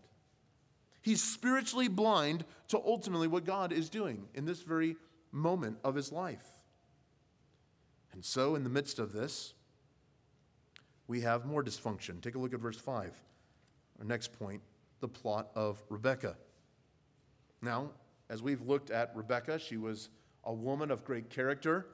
[1.01, 4.95] He's spiritually blind to ultimately what God is doing in this very
[5.31, 6.45] moment of his life.
[8.13, 9.53] And so, in the midst of this,
[11.07, 12.21] we have more dysfunction.
[12.21, 13.13] Take a look at verse 5.
[13.99, 14.61] Our next point
[15.01, 16.35] the plot of Rebecca.
[17.61, 17.91] Now,
[18.29, 20.09] as we've looked at Rebecca, she was
[20.43, 21.87] a woman of great character.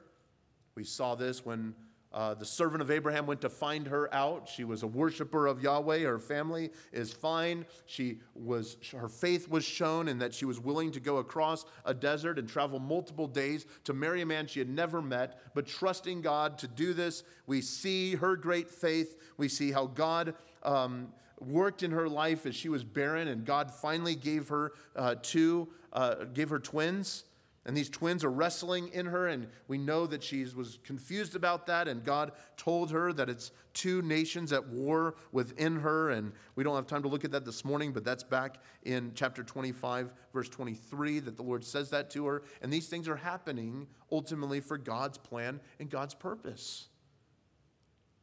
[0.76, 1.74] We saw this when
[2.12, 4.46] uh, the servant of Abraham went to find her out.
[4.46, 6.00] She was a worshiper of Yahweh.
[6.00, 7.64] Her family is fine.
[7.86, 11.94] She was, her faith was shown in that she was willing to go across a
[11.94, 16.20] desert and travel multiple days to marry a man she had never met, but trusting
[16.20, 17.22] God to do this.
[17.46, 19.16] We see her great faith.
[19.38, 21.08] We see how God um,
[21.40, 25.68] worked in her life as she was barren, and God finally gave her uh, two,
[25.92, 27.24] uh, gave her twins.
[27.66, 31.66] And these twins are wrestling in her, and we know that she was confused about
[31.66, 31.88] that.
[31.88, 36.10] And God told her that it's two nations at war within her.
[36.10, 39.10] And we don't have time to look at that this morning, but that's back in
[39.16, 42.44] chapter 25, verse 23, that the Lord says that to her.
[42.62, 46.86] And these things are happening ultimately for God's plan and God's purpose.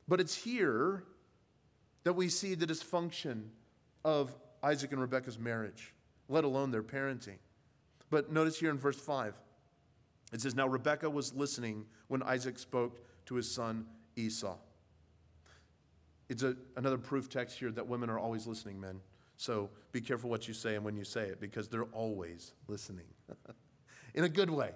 [0.08, 1.04] But it's here
[2.06, 3.48] that we see the dysfunction
[4.06, 5.94] of Isaac and Rebekah's marriage,
[6.30, 7.40] let alone their parenting.
[8.14, 9.34] But notice here in verse 5,
[10.34, 14.56] it says, Now Rebekah was listening when Isaac spoke to his son Esau.
[16.30, 19.00] It's a, another proof text here that women are always listening, men.
[19.38, 23.08] So be careful what you say and when you say it because they're always listening
[24.14, 24.74] in a good way.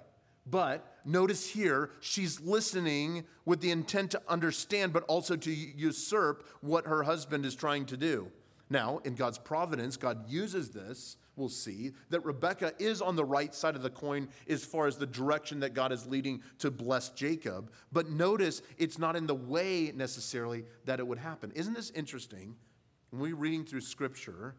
[0.47, 6.87] But notice here, she's listening with the intent to understand, but also to usurp what
[6.87, 8.31] her husband is trying to do.
[8.67, 13.53] Now, in God's providence, God uses this will see that Rebekah is on the right
[13.53, 17.09] side of the coin as far as the direction that God is leading to bless
[17.09, 17.71] Jacob.
[17.91, 21.51] But notice it's not in the way necessarily that it would happen.
[21.55, 22.55] Isn't this interesting?
[23.11, 24.55] When we're reading through scripture,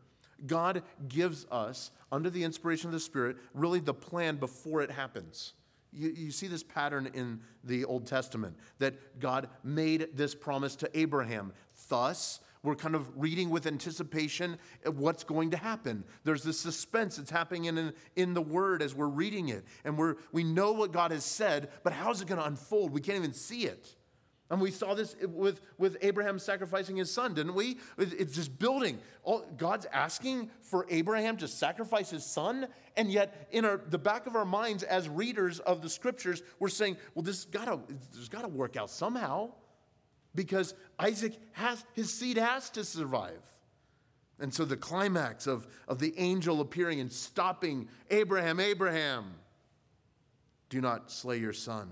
[0.46, 5.54] God gives us, under the inspiration of the Spirit, really the plan before it happens.
[5.92, 10.98] You, you, see this pattern in the Old Testament that God made this promise to
[10.98, 11.52] Abraham.
[11.88, 16.04] Thus, we're kind of reading with anticipation what's going to happen.
[16.24, 19.64] There's this suspense that's happening in, in the Word as we're reading it.
[19.84, 22.92] And we're, we know what God has said, but how's it going to unfold?
[22.92, 23.94] We can't even see it.
[24.50, 27.78] And we saw this with, with Abraham sacrificing his son, didn't we?
[27.98, 28.98] It's just building.
[29.22, 34.26] All, God's asking for Abraham to sacrifice his son, and yet in our, the back
[34.26, 37.78] of our minds as readers of the scriptures, we're saying, well, this gotta,
[38.14, 39.50] there's got to work out somehow
[40.34, 43.42] because Isaac has, his seed has to survive.
[44.40, 49.34] And so the climax of, of the angel appearing and stopping Abraham, Abraham,
[50.68, 51.90] do not slay your son.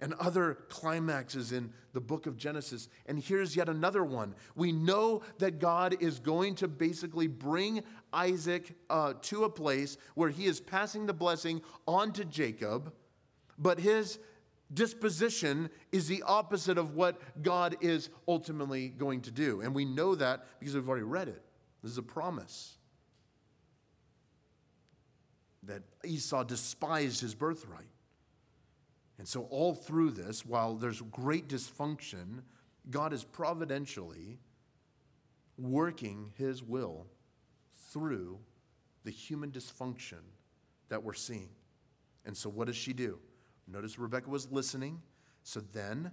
[0.00, 2.88] And other climaxes in the book of Genesis.
[3.06, 4.34] And here's yet another one.
[4.54, 10.30] We know that God is going to basically bring Isaac uh, to a place where
[10.30, 12.92] he is passing the blessing on to Jacob,
[13.58, 14.20] but his
[14.72, 19.60] disposition is the opposite of what God is ultimately going to do.
[19.60, 21.42] And we know that because we've already read it.
[21.82, 22.76] This is a promise
[25.62, 27.86] that Esau despised his birthright.
[29.18, 32.42] And so, all through this, while there's great dysfunction,
[32.88, 34.38] God is providentially
[35.56, 37.06] working his will
[37.90, 38.38] through
[39.04, 40.20] the human dysfunction
[40.88, 41.50] that we're seeing.
[42.24, 43.18] And so, what does she do?
[43.70, 45.00] Notice Rebecca was listening.
[45.42, 46.10] So then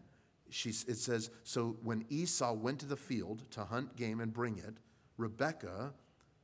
[0.49, 4.57] she, it says, So when Esau went to the field to hunt game and bring
[4.57, 4.75] it,
[5.17, 5.93] Rebecca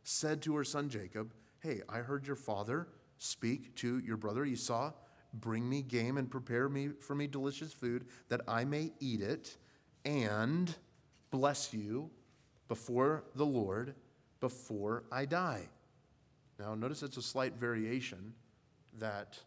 [0.04, 4.92] said to her son Jacob, Hey, I heard your father speak to your brother Esau.
[5.34, 9.58] Bring me game and prepare me for me delicious food that I may eat it
[10.04, 10.74] and
[11.30, 12.10] bless you
[12.68, 13.96] before the Lord
[14.40, 15.70] before I die.
[16.60, 18.34] Now, notice it's a slight variation
[19.00, 19.40] that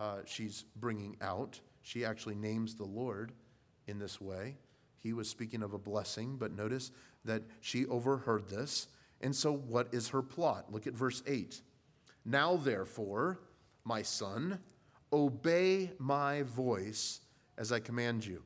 [0.00, 1.60] uh, she's bringing out.
[1.82, 3.32] She actually names the Lord
[3.86, 4.56] in this way.
[4.96, 6.90] He was speaking of a blessing, but notice
[7.24, 8.88] that she overheard this.
[9.20, 10.72] And so, what is her plot?
[10.72, 11.60] Look at verse 8.
[12.24, 13.40] Now, therefore,
[13.84, 14.58] my son,
[15.12, 17.20] obey my voice
[17.58, 18.42] as I command you.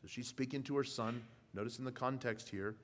[0.00, 1.22] So she's speaking to her son.
[1.54, 2.76] Notice in the context here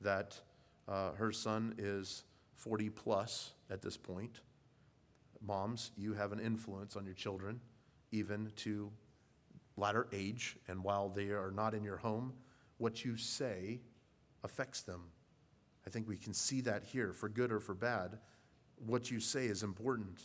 [0.00, 0.38] that
[0.86, 2.22] uh, her son is
[2.54, 4.40] 40 plus at this point.
[5.46, 7.60] Moms, you have an influence on your children,
[8.12, 8.90] even to
[9.76, 10.56] latter age.
[10.68, 12.32] And while they are not in your home,
[12.78, 13.80] what you say
[14.42, 15.02] affects them.
[15.86, 18.18] I think we can see that here, for good or for bad.
[18.86, 20.20] What you say is important.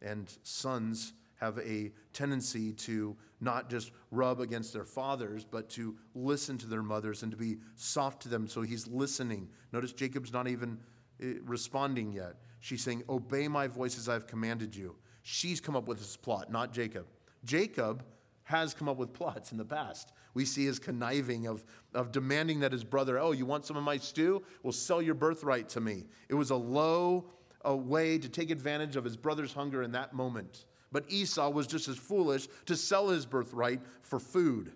[0.00, 6.58] And sons have a tendency to not just rub against their fathers, but to listen
[6.58, 8.48] to their mothers and to be soft to them.
[8.48, 9.48] So he's listening.
[9.72, 10.78] Notice Jacob's not even
[11.22, 12.34] eh, responding yet.
[12.60, 14.96] She's saying, Obey my voice as I've commanded you.
[15.22, 17.06] She's come up with this plot, not Jacob.
[17.44, 18.02] Jacob
[18.44, 20.12] has come up with plots in the past.
[20.34, 23.82] We see his conniving of, of demanding that his brother, Oh, you want some of
[23.82, 24.42] my stew?
[24.62, 26.04] Well, sell your birthright to me.
[26.28, 27.26] It was a low
[27.64, 30.66] a way to take advantage of his brother's hunger in that moment.
[30.90, 34.72] But Esau was just as foolish to sell his birthright for food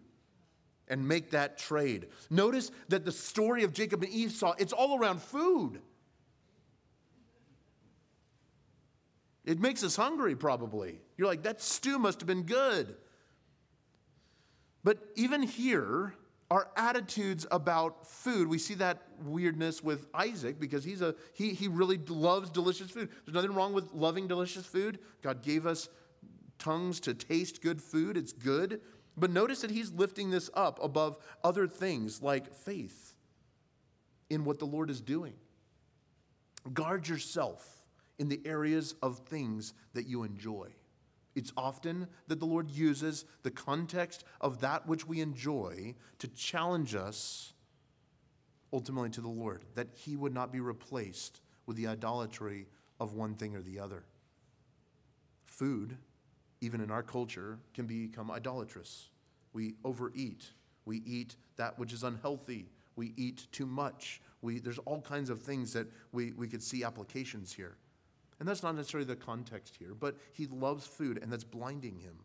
[0.88, 2.08] and make that trade.
[2.28, 5.80] Notice that the story of Jacob and Esau, it's all around food.
[9.44, 11.00] It makes us hungry, probably.
[11.16, 12.94] You're like, that stew must have been good.
[14.84, 16.14] But even here,
[16.50, 21.66] our attitudes about food, we see that weirdness with Isaac because he's a, he, he
[21.66, 23.08] really loves delicious food.
[23.24, 24.98] There's nothing wrong with loving delicious food.
[25.22, 25.88] God gave us
[26.58, 28.80] tongues to taste good food, it's good.
[29.16, 33.14] But notice that he's lifting this up above other things like faith
[34.30, 35.34] in what the Lord is doing.
[36.72, 37.81] Guard yourself
[38.22, 40.68] in the areas of things that you enjoy.
[41.34, 46.94] It's often that the Lord uses the context of that which we enjoy to challenge
[46.94, 47.52] us
[48.72, 52.68] ultimately to the Lord, that He would not be replaced with the idolatry
[53.00, 54.04] of one thing or the other.
[55.44, 55.96] Food,
[56.60, 59.08] even in our culture, can become idolatrous.
[59.52, 60.44] We overeat,
[60.84, 64.20] we eat that which is unhealthy, we eat too much.
[64.42, 67.78] We, there's all kinds of things that we, we could see applications here.
[68.42, 72.16] And that's not necessarily the context here, but he loves food, and that's blinding him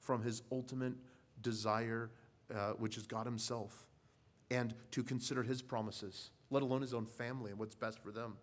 [0.00, 0.94] from his ultimate
[1.42, 2.10] desire,
[2.52, 3.86] uh, which is God himself,
[4.50, 8.36] and to consider his promises, let alone his own family and what's best for them.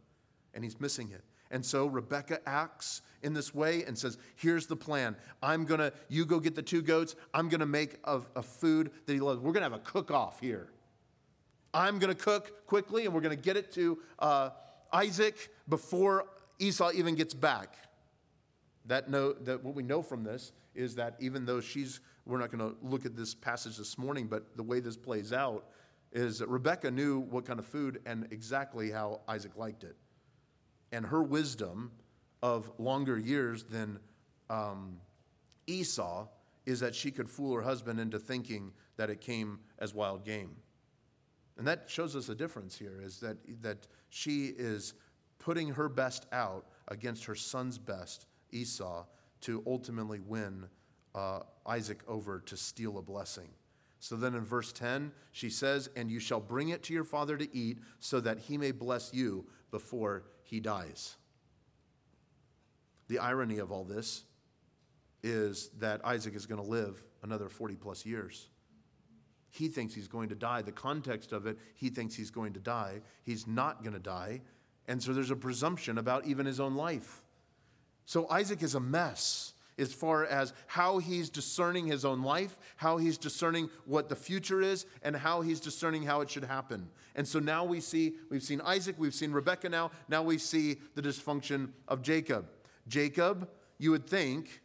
[0.54, 1.22] And he's missing it.
[1.52, 5.18] And so Rebecca acts in this way and says, Here's the plan.
[5.44, 7.18] I'm going to, you go get the two goats.
[7.34, 9.42] I'm going to make a, a, food that he loves.
[9.42, 10.70] We're going to have a cook off here.
[11.74, 14.52] I'm going to cook quickly and we're going to get it to uh,
[14.94, 16.28] Isaac before
[16.60, 17.76] Esau even gets back.
[18.86, 22.52] That, know, that what we know from this is that even though she's, we're not
[22.52, 25.66] going to look at this passage this morning, but the way this plays out
[26.14, 29.96] is that Rebecca knew what kind of food and exactly how Isaac liked it.
[30.92, 31.92] And her wisdom
[32.42, 34.00] of longer years than
[34.50, 35.00] um,
[35.66, 36.28] Esau
[36.66, 40.56] is that she could fool her husband into thinking that it came as wild game.
[41.58, 44.94] And that shows us a difference here is that, that she is
[45.48, 49.06] putting her best out against her son's best, Esau,
[49.40, 50.66] to ultimately win
[51.16, 53.48] uh, Isaac over to steal a blessing.
[54.02, 57.38] So then in verse 10, she says, And you shall bring it to your father
[57.38, 61.16] to eat, so that he may bless you before he dies.
[63.08, 64.26] The irony of all this
[65.24, 68.50] is that Isaac is going to live another 40 plus years.
[69.50, 70.62] He thinks he's going to die.
[70.62, 73.00] The context of it, he thinks he's going to die.
[73.24, 74.42] He's not going to die.
[74.88, 77.24] And so there's a presumption about even his own life.
[78.06, 82.98] So Isaac is a mess as far as how he's discerning his own life, how
[82.98, 86.90] he's discerning what the future is, and how he's discerning how it should happen.
[87.16, 90.78] And so now we see, we've seen Isaac, we've seen Rebecca now, now we see
[90.96, 92.48] the dysfunction of Jacob.
[92.88, 94.62] Jacob, you would think,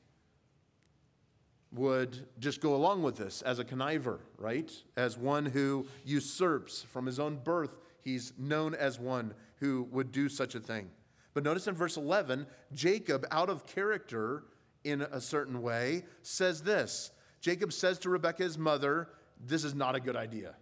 [1.72, 4.70] would just go along with this as a conniver, right?
[4.96, 7.76] As one who usurps from his own birth.
[8.02, 9.32] He's known as one
[9.62, 10.90] who would do such a thing.
[11.34, 14.42] But notice in verse 11, Jacob, out of character
[14.82, 19.08] in a certain way, says this Jacob says to Rebekah, his mother,
[19.40, 20.56] This is not a good idea.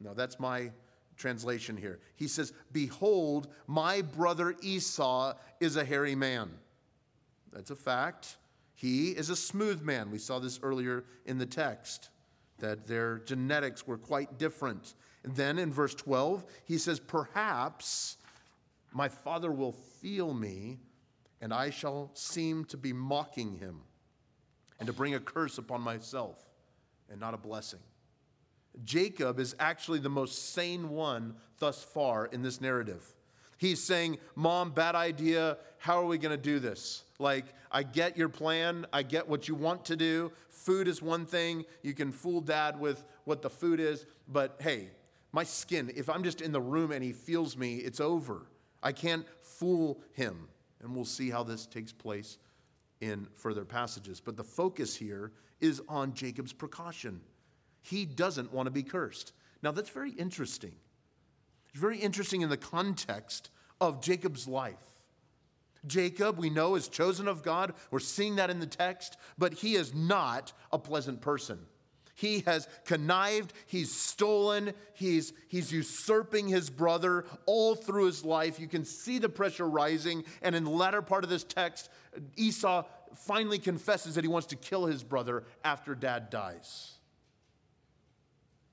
[0.00, 0.72] No, that's my
[1.18, 2.00] translation here.
[2.16, 6.50] He says, Behold, my brother Esau is a hairy man.
[7.52, 8.38] That's a fact.
[8.74, 10.10] He is a smooth man.
[10.10, 12.08] We saw this earlier in the text,
[12.60, 14.94] that their genetics were quite different.
[15.24, 18.16] And then in verse 12, he says, Perhaps
[18.92, 20.78] my father will feel me,
[21.40, 23.80] and I shall seem to be mocking him,
[24.78, 26.38] and to bring a curse upon myself,
[27.10, 27.80] and not a blessing.
[28.84, 33.14] Jacob is actually the most sane one thus far in this narrative.
[33.58, 35.58] He's saying, Mom, bad idea.
[35.78, 37.04] How are we going to do this?
[37.18, 38.86] Like, I get your plan.
[38.90, 40.32] I get what you want to do.
[40.48, 41.66] Food is one thing.
[41.82, 44.06] You can fool dad with what the food is.
[44.28, 44.88] But hey,
[45.32, 48.46] my skin, if I'm just in the room and he feels me, it's over.
[48.82, 50.48] I can't fool him.
[50.82, 52.38] And we'll see how this takes place
[53.00, 54.20] in further passages.
[54.20, 57.20] But the focus here is on Jacob's precaution.
[57.82, 59.32] He doesn't want to be cursed.
[59.62, 60.72] Now, that's very interesting.
[61.70, 64.76] It's very interesting in the context of Jacob's life.
[65.86, 67.74] Jacob, we know, is chosen of God.
[67.90, 71.58] We're seeing that in the text, but he is not a pleasant person.
[72.20, 78.60] He has connived, he's stolen, he's, he's usurping his brother all through his life.
[78.60, 80.24] You can see the pressure rising.
[80.42, 81.88] And in the latter part of this text,
[82.36, 82.84] Esau
[83.24, 86.98] finally confesses that he wants to kill his brother after dad dies.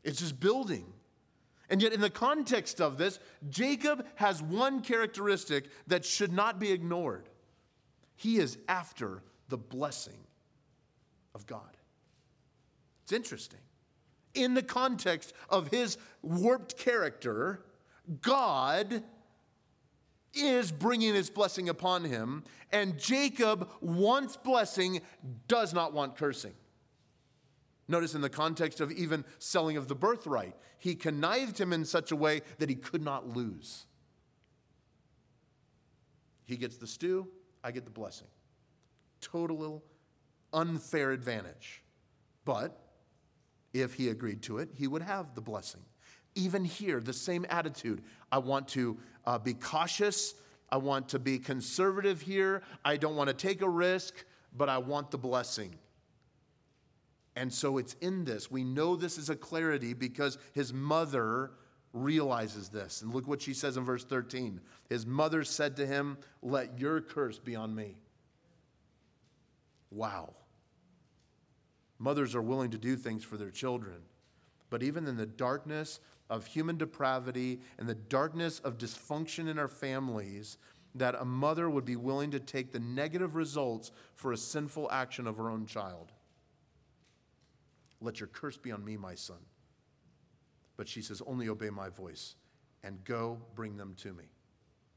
[0.04, 0.92] It's just building.
[1.70, 3.18] And yet, in the context of this,
[3.50, 7.30] Jacob has one characteristic that should not be ignored.
[8.18, 10.20] He is after the blessing
[11.34, 11.77] of God.
[13.08, 13.62] It's interesting.
[14.34, 17.64] In the context of his warped character,
[18.20, 19.02] God
[20.34, 25.00] is bringing his blessing upon him, and Jacob wants blessing,
[25.48, 26.52] does not want cursing.
[27.88, 32.12] Notice in the context of even selling of the birthright, he connived him in such
[32.12, 33.86] a way that he could not lose.
[36.44, 37.30] He gets the stew,
[37.64, 38.28] I get the blessing.
[39.22, 39.82] Total
[40.52, 41.84] unfair advantage.
[42.44, 42.84] But
[43.74, 45.82] if he agreed to it, he would have the blessing.
[46.36, 48.04] Even here, the same attitude.
[48.32, 50.36] I want to uh, be cautious.
[50.70, 52.62] I want to be conservative here.
[52.84, 55.76] I don't want to take a risk, but I want the blessing.
[57.36, 58.50] And so it's in this.
[58.50, 61.52] We know this is a clarity because his mother
[61.94, 63.02] realizes this.
[63.02, 64.60] And look what she says in verse 13.
[64.90, 67.96] His mother said to him, Let your curse be on me.
[69.92, 70.34] Wow.
[72.00, 74.02] Mothers are willing to do things for their children.
[74.70, 79.68] But even in the darkness of human depravity and the darkness of dysfunction in our
[79.68, 80.58] families,
[80.96, 85.28] that a mother would be willing to take the negative results for a sinful action
[85.28, 86.12] of her own child.
[88.02, 89.38] Let your curse be on me, my son.
[90.76, 92.36] But she says, Only obey my voice
[92.84, 94.26] and go bring them to me.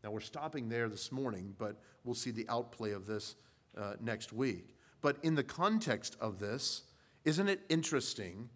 [0.02, 3.36] Now, we're stopping there this morning, but we'll see the outplay of this
[3.76, 4.76] uh, next week.
[5.02, 6.82] But in the context of this,
[7.24, 8.48] isn't it interesting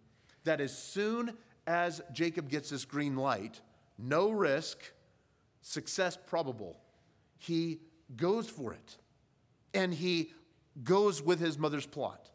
[0.43, 1.35] that as soon
[1.67, 3.61] as Jacob gets this green light,
[3.97, 4.91] no risk,
[5.61, 6.79] success probable,
[7.37, 7.79] he
[8.15, 8.97] goes for it
[9.73, 10.31] and he
[10.83, 12.29] goes with his mother's plot.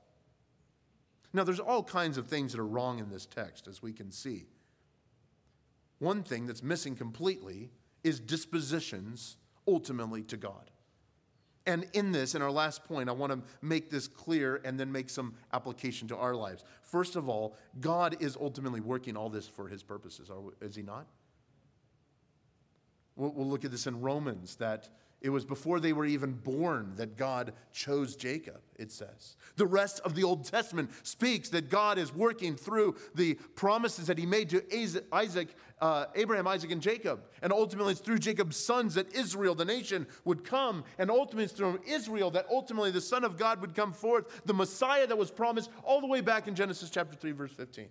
[1.33, 4.11] Now, there's all kinds of things that are wrong in this text, as we can
[4.11, 4.47] see.
[6.01, 7.71] One thing that's missing completely
[8.03, 9.37] is dispositions
[9.69, 10.71] ultimately to God.
[11.71, 14.91] And in this, in our last point, I want to make this clear and then
[14.91, 16.65] make some application to our lives.
[16.83, 21.07] First of all, God is ultimately working all this for his purposes, is he not?
[23.15, 24.89] We'll, look at this in Romans that
[25.21, 29.37] it was before they were even born that God chose Jacob, it says.
[29.57, 34.17] The rest of the Old Testament speaks that God is working through the promises that
[34.17, 34.65] he made to
[35.13, 35.49] Isaac,
[35.81, 37.21] uh, Abraham, Isaac, and Jacob.
[37.43, 40.85] And ultimately, it's through Jacob's sons that Israel, the nation, would come.
[40.99, 44.55] And ultimately, it's through Israel that ultimately the Son of God would come forth, the
[44.55, 47.89] Messiah that was promised all the way back in Genesis chapter 3, verse 15.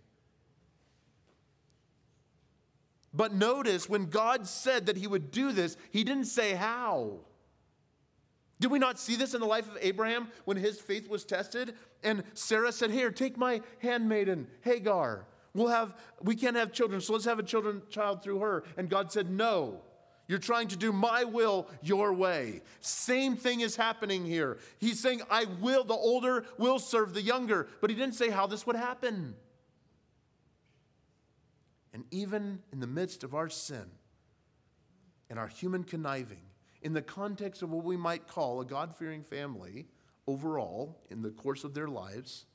[3.14, 7.20] But notice when God said that he would do this, he didn't say how.
[8.60, 11.76] Did we not see this in the life of Abraham when his faith was tested?
[12.04, 15.26] And Sarah said, Here, take my handmaiden, Hagar.
[15.54, 18.64] We'll have, we can't have children, so let's have a children, child through her.
[18.78, 19.82] And God said, No.
[20.28, 22.62] You're trying to do my will your way.
[22.82, 24.60] Same thing is happening here.
[24.78, 27.68] He's saying, I will, the older will serve the younger.
[27.82, 29.34] But he didn't say how this would happen.
[31.94, 33.86] And even in the midst of our sin
[35.30, 36.42] and our human conniving,
[36.82, 39.88] in the context of what we might call a God fearing family
[40.28, 42.46] overall in the course of their lives,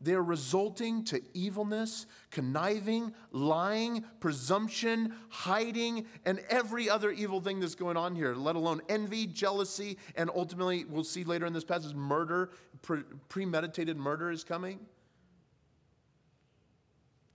[0.00, 7.96] they're resulting to evilness, conniving, lying, presumption, hiding, and every other evil thing that's going
[7.96, 12.50] on here, let alone envy, jealousy, and ultimately, we'll see later in this passage, murder,
[12.82, 14.78] pre- premeditated murder is coming.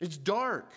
[0.03, 0.69] It's dark.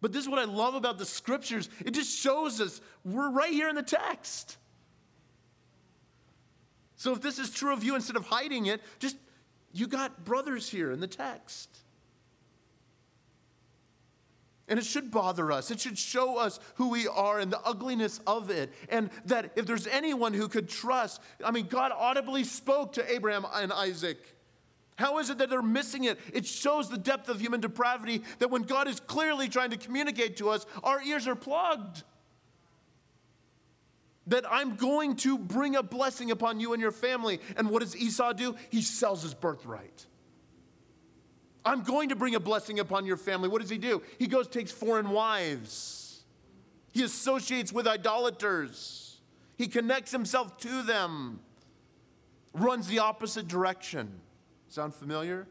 [0.00, 1.70] But this is what I love about the scriptures.
[1.86, 4.56] It just shows us we're right here in the text.
[6.96, 9.16] So if this is true of you, instead of hiding it, just
[9.72, 11.68] you got brothers here in the text.
[14.66, 15.70] And it should bother us.
[15.70, 18.72] It should show us who we are and the ugliness of it.
[18.88, 23.46] And that if there's anyone who could trust, I mean, God audibly spoke to Abraham
[23.54, 24.18] and Isaac.
[24.98, 26.18] How is it that they're missing it?
[26.32, 30.38] It shows the depth of human depravity that when God is clearly trying to communicate
[30.38, 32.02] to us, our ears are plugged.
[34.26, 37.40] That I'm going to bring a blessing upon you and your family.
[37.56, 38.56] And what does Esau do?
[38.70, 40.04] He sells his birthright.
[41.64, 43.48] I'm going to bring a blessing upon your family.
[43.48, 44.02] What does he do?
[44.18, 46.24] He goes, takes foreign wives.
[46.90, 49.20] He associates with idolaters.
[49.56, 51.38] He connects himself to them,
[52.52, 54.22] runs the opposite direction.
[54.68, 55.46] Sound familiar?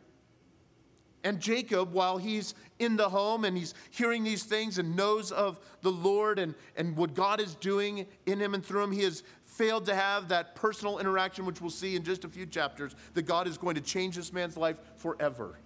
[1.23, 5.59] And Jacob, while he's in the home and he's hearing these things and knows of
[5.81, 9.23] the Lord and, and what God is doing in him and through him, he has
[9.41, 13.23] failed to have that personal interaction, which we'll see in just a few chapters, that
[13.23, 15.57] God is going to change this man's life forever.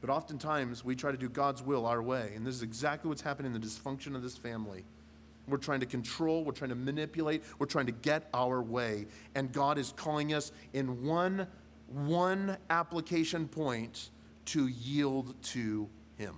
[0.00, 3.22] But oftentimes we try to do God's will our way, and this is exactly what's
[3.22, 4.84] happening in the dysfunction of this family.
[5.48, 9.06] We're trying to control, we're trying to manipulate, we're trying to get our way.
[9.34, 11.46] And God is calling us in one,
[11.86, 14.10] one application point
[14.46, 16.34] to yield to Him.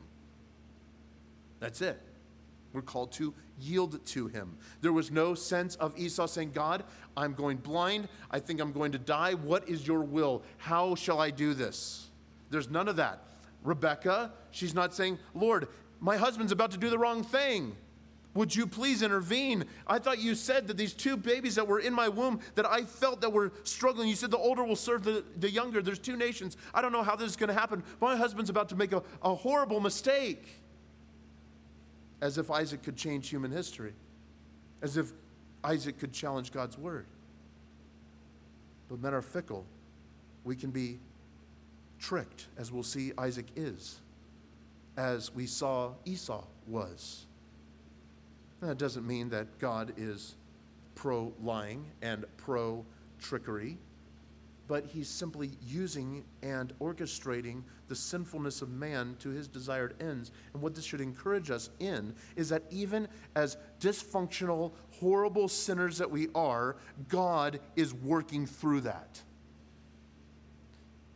[1.61, 2.01] That's it.
[2.73, 4.57] We're called to yield to him.
[4.81, 6.85] There was no sense of Esau saying, God,
[7.17, 8.09] I'm going blind.
[8.31, 9.35] I think I'm going to die.
[9.35, 10.43] What is your will?
[10.59, 12.09] How shall I do this?
[12.51, 13.23] There's none of that.
[13.63, 15.69] Rebecca, she's not saying, Lord,
[16.01, 17.77] my husband's about to do the wrong thing.
[18.35, 19.64] Would you please intervene?
[19.87, 22.85] I thought you said that these two babies that were in my womb that I
[22.85, 25.83] felt that were struggling, you said the older will serve the, the younger.
[25.83, 26.57] There's two nations.
[26.72, 27.83] I don't know how this is going to happen.
[28.01, 30.47] My husband's about to make a, a horrible mistake
[32.20, 33.95] as if Isaac could change human history,
[34.81, 35.12] as if
[35.64, 37.07] Isaac could challenge God's word.
[38.89, 39.64] But men are fickle.
[40.45, 41.01] We can be
[41.99, 44.01] tricked, as we'll see Isaac is,
[44.97, 47.26] as we saw Esau was.
[48.61, 50.37] That doesn't mean that God is
[50.95, 52.85] pro lying and pro
[53.19, 53.79] trickery
[54.71, 60.31] but he's simply using and orchestrating the sinfulness of man to his desired ends.
[60.53, 66.09] And what this should encourage us in is that even as dysfunctional, horrible sinners that
[66.09, 66.77] we are,
[67.09, 69.21] God is working through that.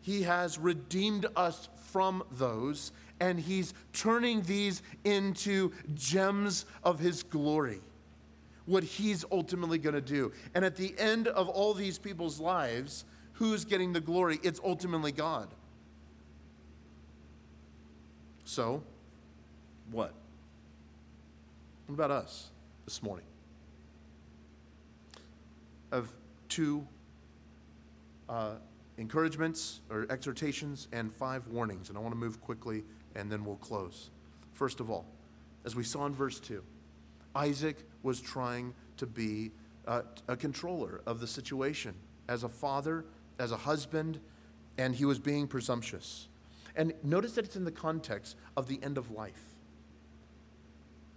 [0.01, 2.91] He has redeemed us from those,
[3.21, 7.81] and he's turning these into gems of his glory
[8.67, 10.33] what he's ultimately going to do.
[10.55, 13.05] And at the end of all these people's lives,
[13.35, 14.41] who's getting the glory?
[14.43, 15.49] It's ultimately God.
[18.45, 18.83] So,
[19.91, 20.15] what?
[21.87, 22.51] What about us
[22.85, 23.27] this morning?
[25.93, 26.13] Of
[26.49, 26.87] two
[28.29, 28.55] uh,
[28.99, 32.85] encouragements or exhortations and five warnings, and I want to move quickly
[33.15, 34.11] and then we'll close.
[34.53, 35.07] First of all,
[35.65, 36.63] as we saw in verse 2,
[37.35, 39.51] Isaac was trying to be
[39.87, 41.95] uh, a controller of the situation.
[42.29, 43.05] As a father,
[43.39, 44.21] as a husband,
[44.79, 46.29] and he was being presumptuous.
[46.77, 49.43] And notice that it's in the context of the end of life.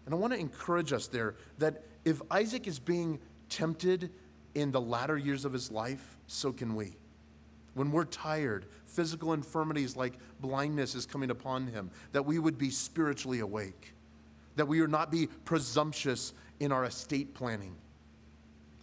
[0.06, 3.20] And I want to encourage us there that if Isaac is being
[3.50, 4.12] tempted
[4.56, 6.96] in the latter years of his life, so can we.
[7.78, 12.70] When we're tired, physical infirmities like blindness is coming upon him, that we would be
[12.70, 13.94] spiritually awake,
[14.56, 17.76] that we would not be presumptuous in our estate planning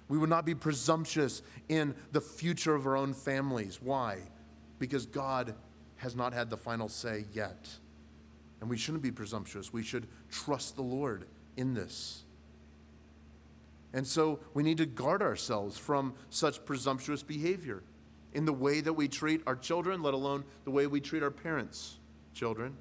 [0.09, 3.81] we would not be presumptuous in the future of our own families.
[3.81, 4.19] Why?
[4.79, 5.55] Because God
[5.97, 7.69] has not had the final say yet.
[8.61, 9.73] And we shouldn't be presumptuous.
[9.73, 11.27] We should trust the Lord
[11.57, 12.25] in this.
[13.93, 17.83] And so we need to guard ourselves from such presumptuous behavior
[18.35, 21.31] in the way that we treat our children, let alone the way we treat our
[21.31, 21.99] parents'
[22.35, 22.77] children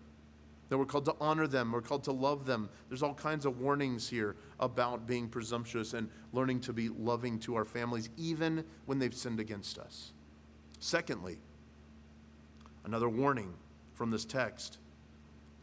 [0.73, 2.67] that we're called to honor them, we're called to love them.
[2.89, 7.53] There's all kinds of warnings here about being presumptuous and learning to be loving to
[7.53, 10.13] our families, even when they've sinned against us.
[10.79, 11.37] Secondly,
[12.85, 13.53] another warning
[13.93, 14.79] from this text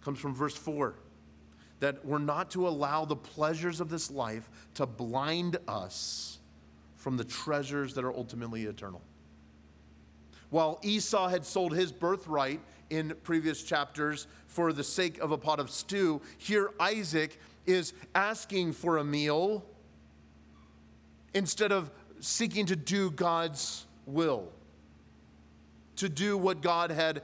[0.01, 0.95] comes from verse 4
[1.80, 6.38] that we're not to allow the pleasures of this life to blind us
[6.95, 9.03] from the treasures that are ultimately eternal.
[10.51, 15.61] While Esau had sold his birthright in previous chapters for the sake of a pot
[15.61, 16.21] of stew.
[16.39, 19.65] Here, Isaac is asking for a meal
[21.33, 24.49] instead of seeking to do God's will,
[25.97, 27.23] to do what God had,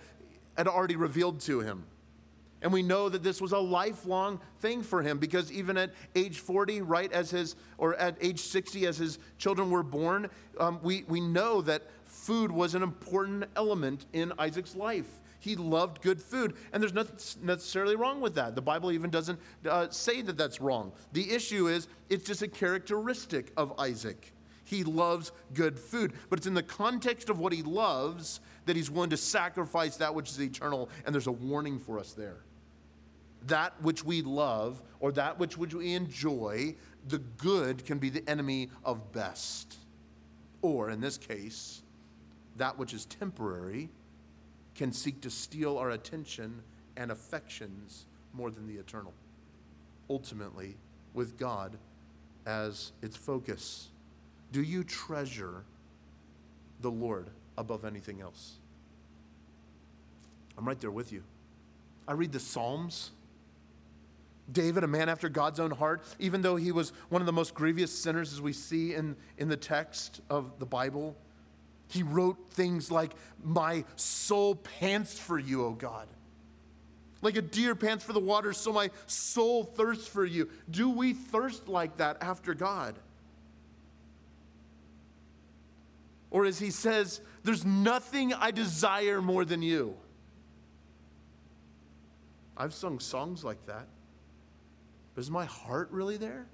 [0.57, 1.85] had already revealed to him.
[2.63, 6.39] And we know that this was a lifelong thing for him because even at age
[6.39, 11.05] 40, right as his, or at age 60, as his children were born, um, we,
[11.07, 11.83] we know that
[12.27, 15.07] food was an important element in Isaac's life.
[15.39, 16.55] He loved good food.
[16.73, 17.17] And there's nothing
[17.47, 18.57] necessarily wrong with that.
[18.57, 20.93] The Bible even doesn't uh, say that that's wrong.
[21.13, 24.33] The issue is it's just a characteristic of Isaac.
[24.65, 26.15] He loves good food.
[26.29, 30.13] But it's in the context of what he loves that he's willing to sacrifice that
[30.13, 30.89] which is eternal.
[31.05, 32.39] And there's a warning for us there.
[33.47, 36.75] That which we love or that which we enjoy,
[37.07, 39.77] the good can be the enemy of best.
[40.63, 41.83] Or in this case,
[42.57, 43.91] that which is temporary
[44.75, 46.63] can seek to steal our attention
[46.97, 49.13] and affections more than the eternal.
[50.09, 50.77] Ultimately,
[51.15, 51.77] with God
[52.47, 53.89] as its focus.
[54.53, 55.65] Do you treasure
[56.81, 58.57] the Lord above anything else?
[60.57, 61.23] I'm right there with you.
[62.07, 63.11] I read the Psalms.
[64.53, 67.53] David, a man after God's own heart, even though he was one of the most
[67.53, 71.17] grievous sinners as we see in, in the text of the Bible,
[71.89, 73.13] he wrote things like,
[73.43, 76.09] My soul pants for you, O God.
[77.23, 80.49] Like a deer pants for the water, so my soul thirsts for you.
[80.71, 82.99] Do we thirst like that after God?
[86.31, 89.97] Or as he says, there's nothing I desire more than you.
[92.57, 93.87] I've sung songs like that.
[95.15, 96.47] But is my heart really there?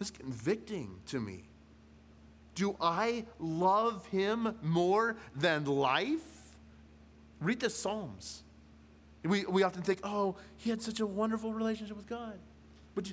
[0.00, 1.48] It's convicting to me.
[2.54, 6.20] Do I love him more than life?
[7.40, 8.42] Read the Psalms.
[9.24, 12.38] We, we often think, oh, he had such a wonderful relationship with God.
[12.94, 13.12] But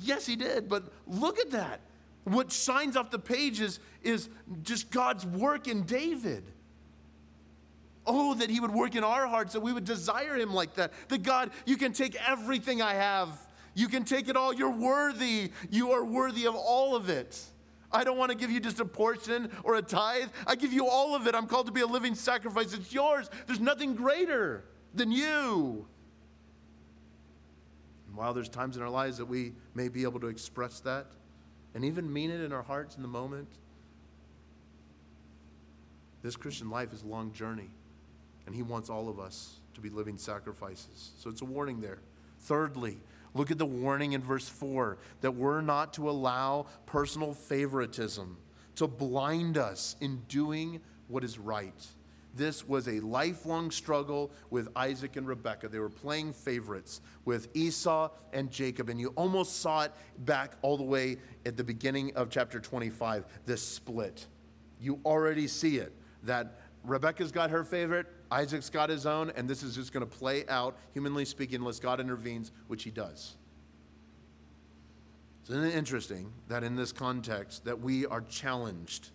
[0.00, 0.68] yes, he did.
[0.68, 1.80] But look at that.
[2.24, 4.28] What shines off the pages is
[4.62, 6.44] just God's work in David.
[8.06, 10.92] Oh, that he would work in our hearts, that we would desire him like that.
[11.08, 13.28] That God, you can take everything I have,
[13.74, 14.52] you can take it all.
[14.52, 15.52] You're worthy.
[15.70, 17.40] You are worthy of all of it.
[17.92, 20.28] I don't want to give you just a portion or a tithe.
[20.46, 21.34] I give you all of it.
[21.34, 22.72] I'm called to be a living sacrifice.
[22.72, 23.28] It's yours.
[23.46, 24.64] There's nothing greater
[24.94, 25.86] than you.
[28.06, 31.06] And while there's times in our lives that we may be able to express that
[31.74, 33.48] and even mean it in our hearts in the moment,
[36.22, 37.70] this Christian life is a long journey,
[38.46, 41.12] and He wants all of us to be living sacrifices.
[41.18, 41.98] So it's a warning there.
[42.40, 42.98] Thirdly,
[43.34, 48.36] look at the warning in verse 4 that we're not to allow personal favoritism
[48.76, 51.86] to blind us in doing what is right.
[52.34, 55.68] This was a lifelong struggle with Isaac and Rebekah.
[55.68, 60.76] They were playing favorites with Esau and Jacob, and you almost saw it back all
[60.76, 64.26] the way at the beginning of chapter 25 this split.
[64.80, 69.62] You already see it that Rebekah's got her favorite, Isaac's got his own, and this
[69.62, 73.36] is just going to play out, humanly speaking, unless God intervenes, which he does.
[75.48, 79.10] Isn't it interesting that in this context that we are challenged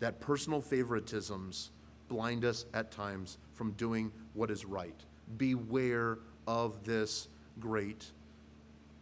[0.00, 1.70] that personal favoritisms
[2.08, 4.98] blind us at times from doing what is right.
[5.36, 8.06] Beware of this great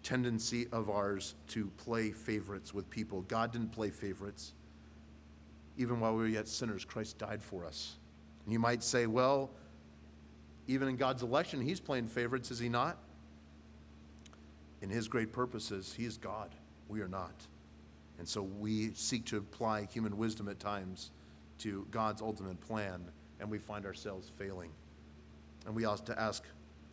[0.02, 3.22] tendency of ours to play favorites with people.
[3.22, 4.52] God didn't play favorites.
[5.76, 7.96] Even while we were yet sinners, Christ died for us.
[8.46, 9.50] You might say, well,
[10.66, 12.98] even in God's election, He's playing favorites, is He not?
[14.82, 16.50] In His great purposes, He is God.
[16.88, 17.34] We are not.
[18.18, 21.10] And so we seek to apply human wisdom at times
[21.58, 23.02] to God's ultimate plan,
[23.40, 24.70] and we find ourselves failing.
[25.66, 26.44] And we ought to ask,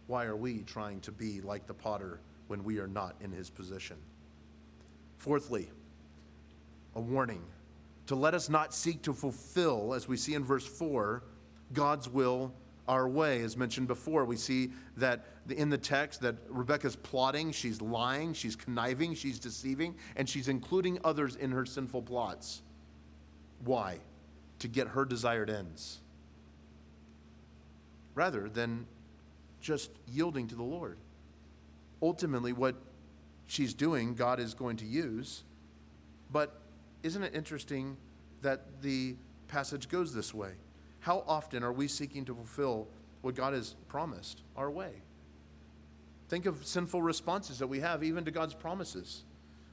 [0.08, 3.50] why are we trying to be like the potter when we are not in his
[3.50, 3.98] position?
[5.18, 5.70] Fourthly,
[6.96, 7.44] a warning
[8.08, 11.24] to let us not seek to fulfill, as we see in verse 4,
[11.74, 12.54] God's will
[12.88, 13.42] our way.
[13.42, 18.56] As mentioned before, we see that in the text that Rebecca's plotting, she's lying, she's
[18.56, 22.62] conniving, she's deceiving, and she's including others in her sinful plots.
[23.64, 24.00] Why?
[24.62, 26.00] to get her desired ends
[28.14, 28.86] rather than
[29.60, 30.98] just yielding to the Lord.
[32.00, 32.76] Ultimately, what
[33.48, 35.44] she's doing, God is going to use.
[36.32, 36.62] But
[37.02, 37.98] isn't it interesting
[38.44, 39.16] that the
[39.48, 40.52] passage goes this way?
[41.02, 42.88] How often are we seeking to fulfill
[43.22, 44.92] what God has promised our way?
[46.30, 49.24] Think of sinful responses that we have even to God's promises.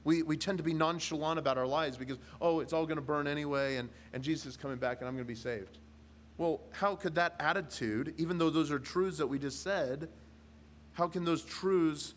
[0.03, 3.01] We, we tend to be nonchalant about our lives because, oh, it's all going to
[3.01, 5.77] burn anyway, and, and Jesus is coming back, and I'm going to be saved.
[6.37, 10.09] Well, how could that attitude, even though those are truths that we just said,
[10.93, 12.15] how can those truths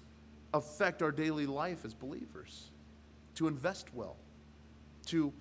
[0.55, 2.71] affect our daily life as believers?
[3.37, 4.17] To invest well,
[5.07, 5.33] to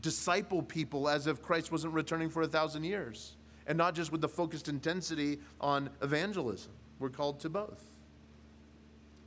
[0.00, 3.36] disciple people as if Christ wasn't returning for a thousand years,
[3.66, 6.72] and not just with the focused intensity on evangelism.
[6.98, 7.84] We're called to both.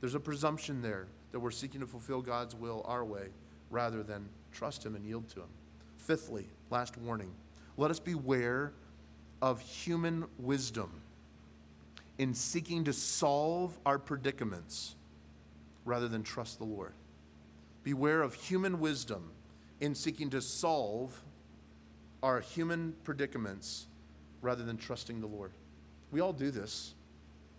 [0.00, 3.28] There's a presumption there that we're seeking to fulfill God's will our way
[3.70, 5.48] rather than trust Him and yield to Him.
[5.98, 7.32] Fifthly, last warning
[7.76, 8.72] let us beware
[9.40, 10.90] of human wisdom
[12.18, 14.94] in seeking to solve our predicaments
[15.84, 16.92] rather than trust the Lord.
[17.82, 19.30] Beware of human wisdom
[19.82, 21.20] in seeking to solve
[22.22, 23.88] our human predicaments
[24.40, 25.50] rather than trusting the Lord.
[26.12, 26.94] We all do this.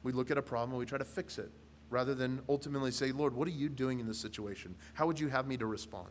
[0.04, 1.52] We look at a problem and we try to fix it
[1.90, 4.74] rather than ultimately say, Lord, what are you doing in this situation?
[4.94, 6.10] How would you have me to respond?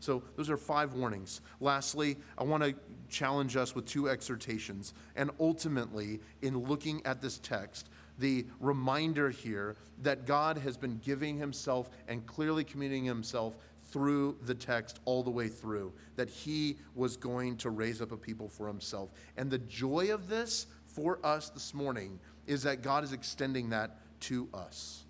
[0.00, 1.40] So, those are five warnings.
[1.60, 2.74] Lastly, I want to
[3.10, 4.94] challenge us with two exhortations.
[5.16, 11.36] And ultimately, in looking at this text, the reminder here that God has been giving
[11.36, 13.56] himself and clearly communicating himself
[13.90, 18.16] through the text all the way through, that he was going to raise up a
[18.16, 19.10] people for himself.
[19.36, 23.98] And the joy of this for us this morning is that God is extending that
[24.20, 25.04] to us.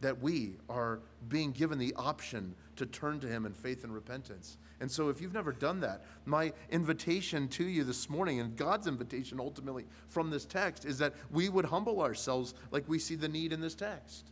[0.00, 4.56] That we are being given the option to turn to Him in faith and repentance.
[4.80, 8.88] And so, if you've never done that, my invitation to you this morning, and God's
[8.88, 13.28] invitation ultimately from this text, is that we would humble ourselves like we see the
[13.28, 14.30] need in this text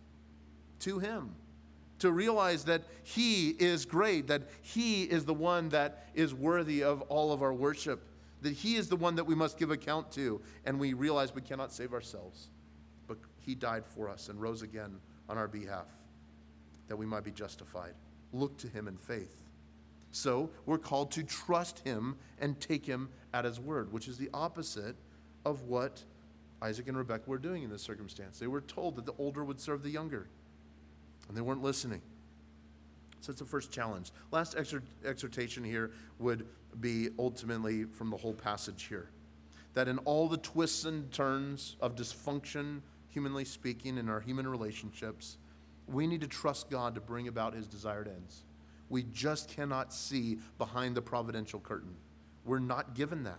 [0.81, 1.37] to Him.
[2.01, 7.03] To realize that He is great, that He is the one that is worthy of
[7.03, 8.03] all of our worship,
[8.43, 11.43] that He is the one that we must give account to, and we realize we
[11.43, 12.49] cannot save ourselves.
[13.07, 14.97] But He died for us and rose again
[15.29, 15.89] on our behalf,
[16.89, 17.95] that we might be justified.
[18.33, 19.41] Look to Him in faith.
[20.13, 24.31] So we're called to trust him and take him at his word, which is the
[24.35, 24.97] opposite
[25.45, 26.03] of what
[26.61, 28.39] Isaac and Rebekah were doing in this circumstance.
[28.39, 30.29] They were told that the older would serve the younger,
[31.31, 32.03] and they weren't listening.
[33.21, 34.11] So that's the first challenge.
[34.33, 36.45] Last exhortation here would
[36.81, 39.11] be ultimately from the whole passage here
[39.75, 45.39] that in all the twists and turns of dysfunction, humanly speaking, in our human relationships,
[45.87, 48.43] we need to trust God to bring about his desired ends.
[48.89, 51.95] We just cannot see behind the providential curtain.
[52.45, 53.39] We're not given that.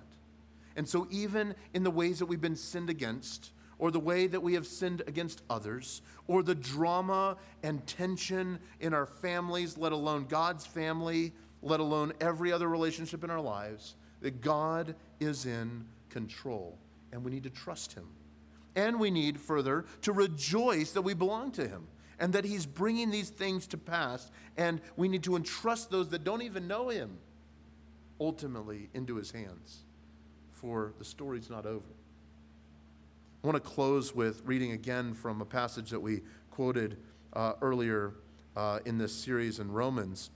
[0.78, 3.52] And so, even in the ways that we've been sinned against,
[3.82, 8.94] or the way that we have sinned against others, or the drama and tension in
[8.94, 14.40] our families, let alone God's family, let alone every other relationship in our lives, that
[14.40, 16.78] God is in control.
[17.12, 18.06] And we need to trust Him.
[18.76, 21.88] And we need further to rejoice that we belong to Him
[22.20, 24.30] and that He's bringing these things to pass.
[24.58, 27.18] And we need to entrust those that don't even know Him
[28.20, 29.86] ultimately into His hands,
[30.52, 31.82] for the story's not over.
[33.44, 36.22] I want to close with reading again from a passage that we
[36.52, 36.98] quoted
[37.34, 38.14] uh, earlier
[38.56, 40.30] uh, in this series in Romans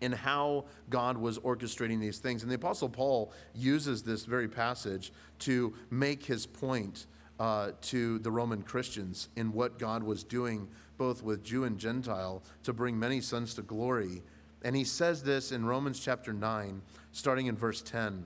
[0.00, 2.42] in how God was orchestrating these things.
[2.42, 7.06] And the Apostle Paul uses this very passage to make his point
[7.38, 10.66] uh, to the Roman Christians in what God was doing
[10.98, 14.22] both with Jew and Gentile, to bring many sons to glory.
[14.62, 16.82] And he says this in Romans chapter 9,
[17.12, 18.24] starting in verse 10.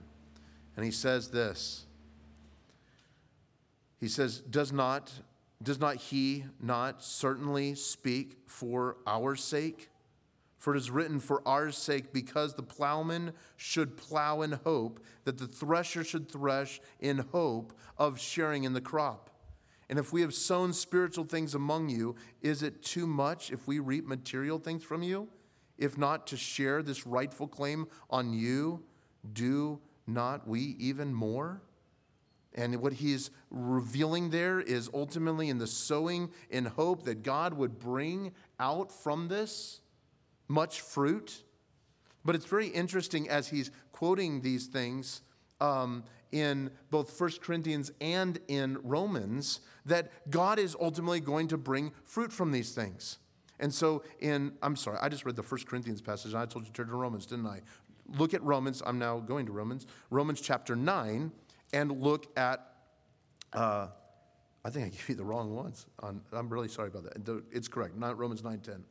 [0.76, 1.84] And he says this
[3.98, 5.12] He says, Does not,
[5.62, 9.90] does not he not certainly speak for our sake?
[10.58, 15.38] For it is written for our sake, because the plowman should plow in hope, that
[15.38, 19.30] the thresher should thresh in hope of sharing in the crop.
[19.88, 23.78] And if we have sown spiritual things among you, is it too much if we
[23.78, 25.28] reap material things from you?
[25.78, 28.82] If not to share this rightful claim on you,
[29.32, 31.62] do not we even more?
[32.58, 37.78] And what he's revealing there is ultimately in the sowing in hope that God would
[37.78, 39.80] bring out from this
[40.48, 41.44] much fruit.
[42.24, 45.22] But it's very interesting as he's quoting these things.
[45.60, 51.92] Um, in both 1 Corinthians and in Romans that God is ultimately going to bring
[52.04, 53.18] fruit from these things.
[53.58, 56.66] And so, in, I'm sorry, I just read the 1 Corinthians passage and I told
[56.66, 57.62] you to turn to Romans, didn't I?
[58.18, 58.82] Look at Romans.
[58.84, 59.86] I'm now going to Romans.
[60.10, 61.32] Romans chapter 9,
[61.72, 62.60] and look at,
[63.52, 63.88] uh,
[64.64, 65.86] I think I gave you the wrong ones.
[66.00, 67.42] On, I'm really sorry about that.
[67.50, 68.84] It's correct, not Romans 9 10.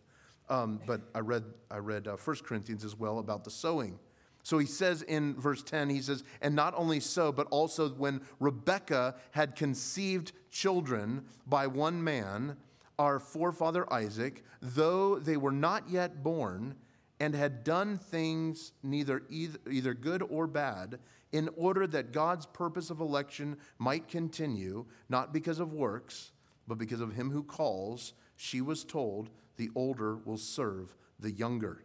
[0.49, 3.99] Um, but I read, I read uh, 1 Corinthians as well about the sowing.
[4.43, 8.21] So he says in verse 10, he says, And not only so, but also when
[8.39, 12.55] Rebekah had conceived children by one man,
[12.97, 16.75] our forefather Isaac, though they were not yet born,
[17.19, 20.99] and had done things neither either, either good or bad,
[21.37, 26.31] in order that God's purpose of election might continue, not because of works,
[26.67, 31.83] but because of him who calls, she was told, The older will serve the younger.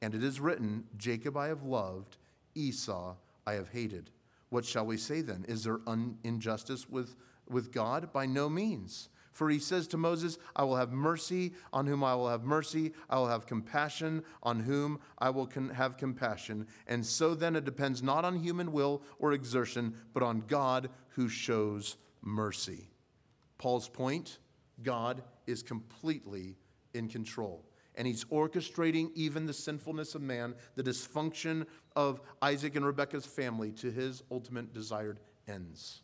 [0.00, 2.16] And it is written, Jacob I have loved,
[2.54, 3.16] Esau
[3.46, 4.08] I have hated.
[4.48, 5.44] What shall we say then?
[5.46, 7.16] Is there un- injustice with,
[7.50, 8.14] with God?
[8.14, 9.10] By no means.
[9.36, 12.94] For he says to Moses, I will have mercy on whom I will have mercy.
[13.10, 16.66] I will have compassion on whom I will con- have compassion.
[16.86, 21.28] And so then it depends not on human will or exertion, but on God who
[21.28, 22.88] shows mercy.
[23.58, 24.38] Paul's point
[24.82, 26.56] God is completely
[26.94, 32.86] in control and he's orchestrating even the sinfulness of man, the dysfunction of Isaac and
[32.86, 36.00] Rebekah's family to his ultimate desired ends.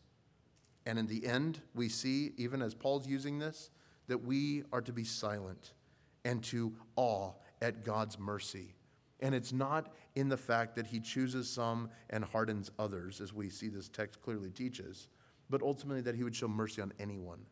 [0.87, 3.71] And in the end, we see, even as Paul's using this,
[4.09, 5.75] that we are to be silent
[6.25, 8.75] and to awe at God's mercy.
[9.21, 13.49] And it's not in the fact that he chooses some and hardens others, as we
[13.49, 15.09] see this text clearly teaches,
[15.49, 17.47] but ultimately that he would show mercy on anyone.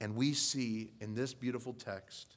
[0.00, 2.36] And we see in this beautiful text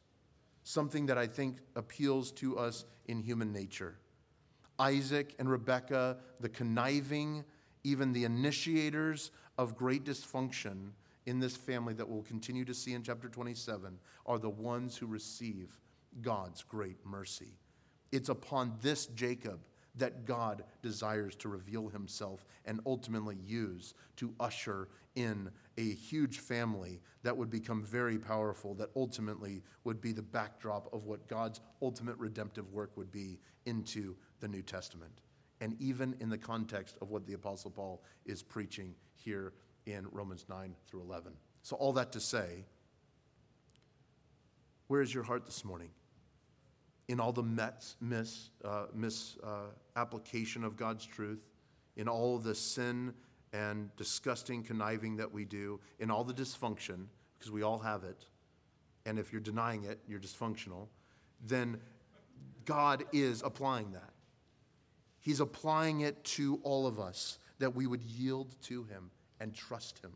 [0.63, 3.97] something that I think appeals to us in human nature.
[4.77, 7.43] Isaac and Rebekah, the conniving,
[7.84, 10.91] even the initiators of great dysfunction
[11.26, 15.06] in this family that we'll continue to see in chapter 27, are the ones who
[15.06, 15.80] receive
[16.22, 17.58] God's great mercy.
[18.12, 19.60] It's upon this Jacob
[19.95, 27.02] that God desires to reveal himself and ultimately use to usher in a huge family
[27.24, 32.18] that would become very powerful, that ultimately would be the backdrop of what God's ultimate
[32.18, 35.22] redemptive work would be into the New Testament.
[35.60, 39.53] And even in the context of what the Apostle Paul is preaching here
[39.86, 41.34] in Romans 9 through 11.
[41.63, 42.65] So, all that to say,
[44.88, 45.89] where is your heart this morning?
[47.07, 51.47] In all the mis, mis, uh, mis uh, application of God's truth,
[51.97, 53.13] in all the sin
[53.53, 57.05] and disgusting conniving that we do, in all the dysfunction,
[57.38, 58.26] because we all have it,
[59.05, 60.88] and if you're denying it, you're dysfunctional,
[61.45, 61.80] then
[62.65, 64.11] God is applying that.
[65.19, 69.99] He's applying it to all of us that we would yield to Him and trust
[70.03, 70.12] Him,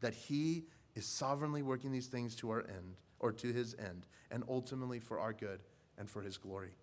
[0.00, 4.44] that He is sovereignly working these things to our end or to His end, and
[4.48, 5.62] ultimately for our good
[5.96, 6.76] and for His glory.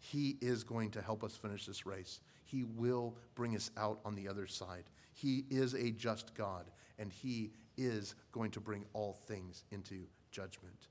[0.00, 2.20] He is going to help us finish this race.
[2.44, 4.84] He will bring us out on the other side.
[5.12, 10.88] He is a just God, and He is going to bring all things into judgment.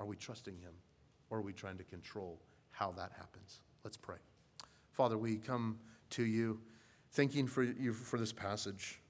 [0.00, 0.72] Are we trusting Him,
[1.30, 2.40] or are we trying to control
[2.72, 3.62] how that happens?
[3.84, 4.18] Let's pray.
[4.90, 5.78] Father, we come
[6.10, 6.60] to you
[7.12, 9.00] thanking for you for this passage.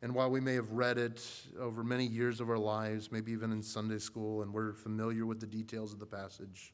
[0.00, 1.26] And while we may have read it
[1.58, 5.40] over many years of our lives, maybe even in Sunday school, and we're familiar with
[5.40, 6.72] the details of the passage,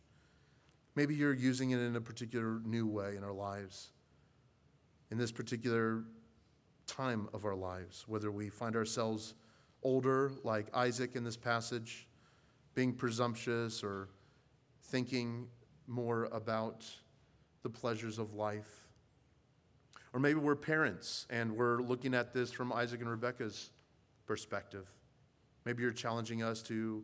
[0.94, 3.92] maybe you're using it in a particular new way in our lives.
[5.10, 6.04] In this particular
[6.86, 9.34] time of our lives, whether we find ourselves
[9.82, 12.06] older, like Isaac in this passage,
[12.74, 14.08] being presumptuous or
[14.82, 15.46] thinking
[15.86, 16.84] more about
[17.62, 18.83] the pleasures of life.
[20.14, 23.70] Or maybe we're parents and we're looking at this from Isaac and Rebecca's
[24.26, 24.86] perspective.
[25.64, 27.02] Maybe you're challenging us to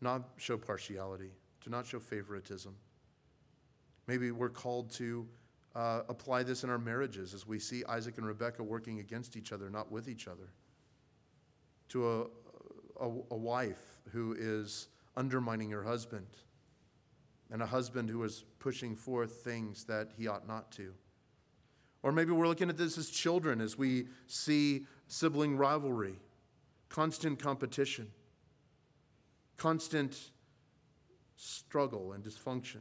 [0.00, 1.32] not show partiality,
[1.62, 2.76] to not show favoritism.
[4.06, 5.26] Maybe we're called to
[5.74, 9.52] uh, apply this in our marriages as we see Isaac and Rebecca working against each
[9.52, 10.52] other, not with each other.
[11.88, 12.20] To a,
[13.00, 14.86] a, a wife who is
[15.16, 16.28] undermining her husband
[17.50, 20.94] and a husband who is pushing forth things that he ought not to.
[22.04, 26.20] Or maybe we're looking at this as children as we see sibling rivalry,
[26.90, 28.08] constant competition,
[29.56, 30.30] constant
[31.34, 32.80] struggle and dysfunction.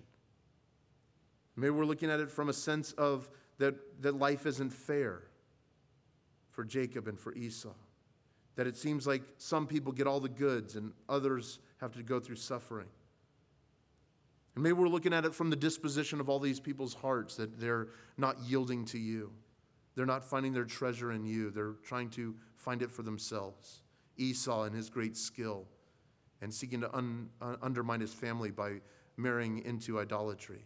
[1.56, 5.22] Maybe we're looking at it from a sense of that, that life isn't fair
[6.52, 7.76] for Jacob and for Esau.
[8.58, 12.20] That it seems like some people get all the goods and others have to go
[12.20, 12.90] through suffering.
[14.56, 17.60] And maybe we're looking at it from the disposition of all these people's hearts that
[17.60, 19.32] they're not yielding to you.
[19.96, 21.50] They're not finding their treasure in you.
[21.50, 23.82] They're trying to find it for themselves.
[24.18, 25.68] Esau and his great skill
[26.42, 27.30] and seeking to un,
[27.62, 28.82] undermine his family by
[29.18, 30.66] marrying into idolatry.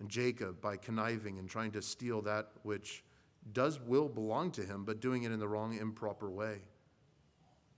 [0.00, 3.04] And Jacob by conniving and trying to steal that which
[3.52, 6.62] does will belong to him, but doing it in the wrong, improper way.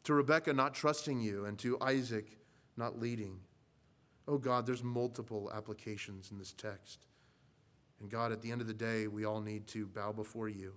[0.04, 2.38] To Rebekah, not trusting you, and to Isaac,
[2.76, 3.40] not leading.
[4.28, 7.06] Oh God, there's multiple applications in this text.
[8.00, 10.74] And God, at the end of the day, we all need to bow before you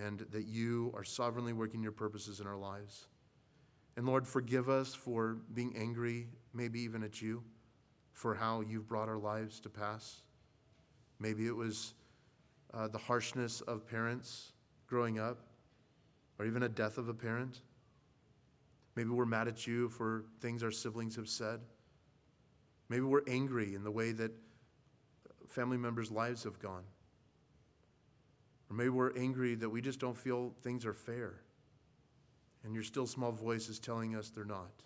[0.00, 3.08] and that you are sovereignly working your purposes in our lives.
[3.96, 7.42] And Lord, forgive us for being angry, maybe even at you,
[8.12, 10.22] for how you've brought our lives to pass.
[11.18, 11.94] Maybe it was
[12.72, 14.52] uh, the harshness of parents
[14.86, 15.38] growing up,
[16.38, 17.60] or even a death of a parent.
[18.94, 21.60] Maybe we're mad at you for things our siblings have said.
[22.88, 24.32] Maybe we're angry in the way that
[25.48, 26.84] family members' lives have gone.
[28.70, 31.40] Or maybe we're angry that we just don't feel things are fair.
[32.64, 34.82] And your still small voice is telling us they're not.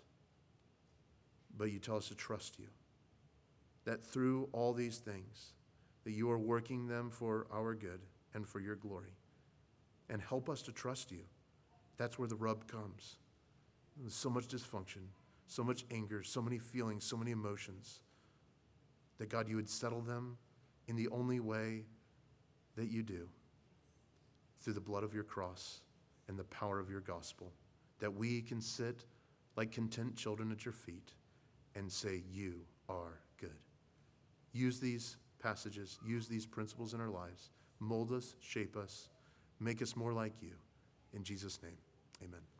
[1.57, 2.67] But you tell us to trust you.
[3.85, 5.53] That through all these things,
[6.03, 8.01] that you are working them for our good
[8.33, 9.17] and for your glory.
[10.09, 11.23] And help us to trust you.
[11.97, 13.17] That's where the rub comes.
[13.97, 15.07] There's so much dysfunction
[15.47, 17.99] so much anger, so many feelings, so many emotions,
[19.17, 20.37] that God, you would settle them
[20.87, 21.83] in the only way
[22.75, 23.27] that you do
[24.61, 25.81] through the blood of your cross
[26.27, 27.51] and the power of your gospel,
[27.99, 29.05] that we can sit
[29.55, 31.11] like content children at your feet
[31.75, 33.59] and say, You are good.
[34.51, 39.09] Use these passages, use these principles in our lives, mold us, shape us,
[39.59, 40.53] make us more like you.
[41.13, 41.77] In Jesus' name,
[42.23, 42.52] amen.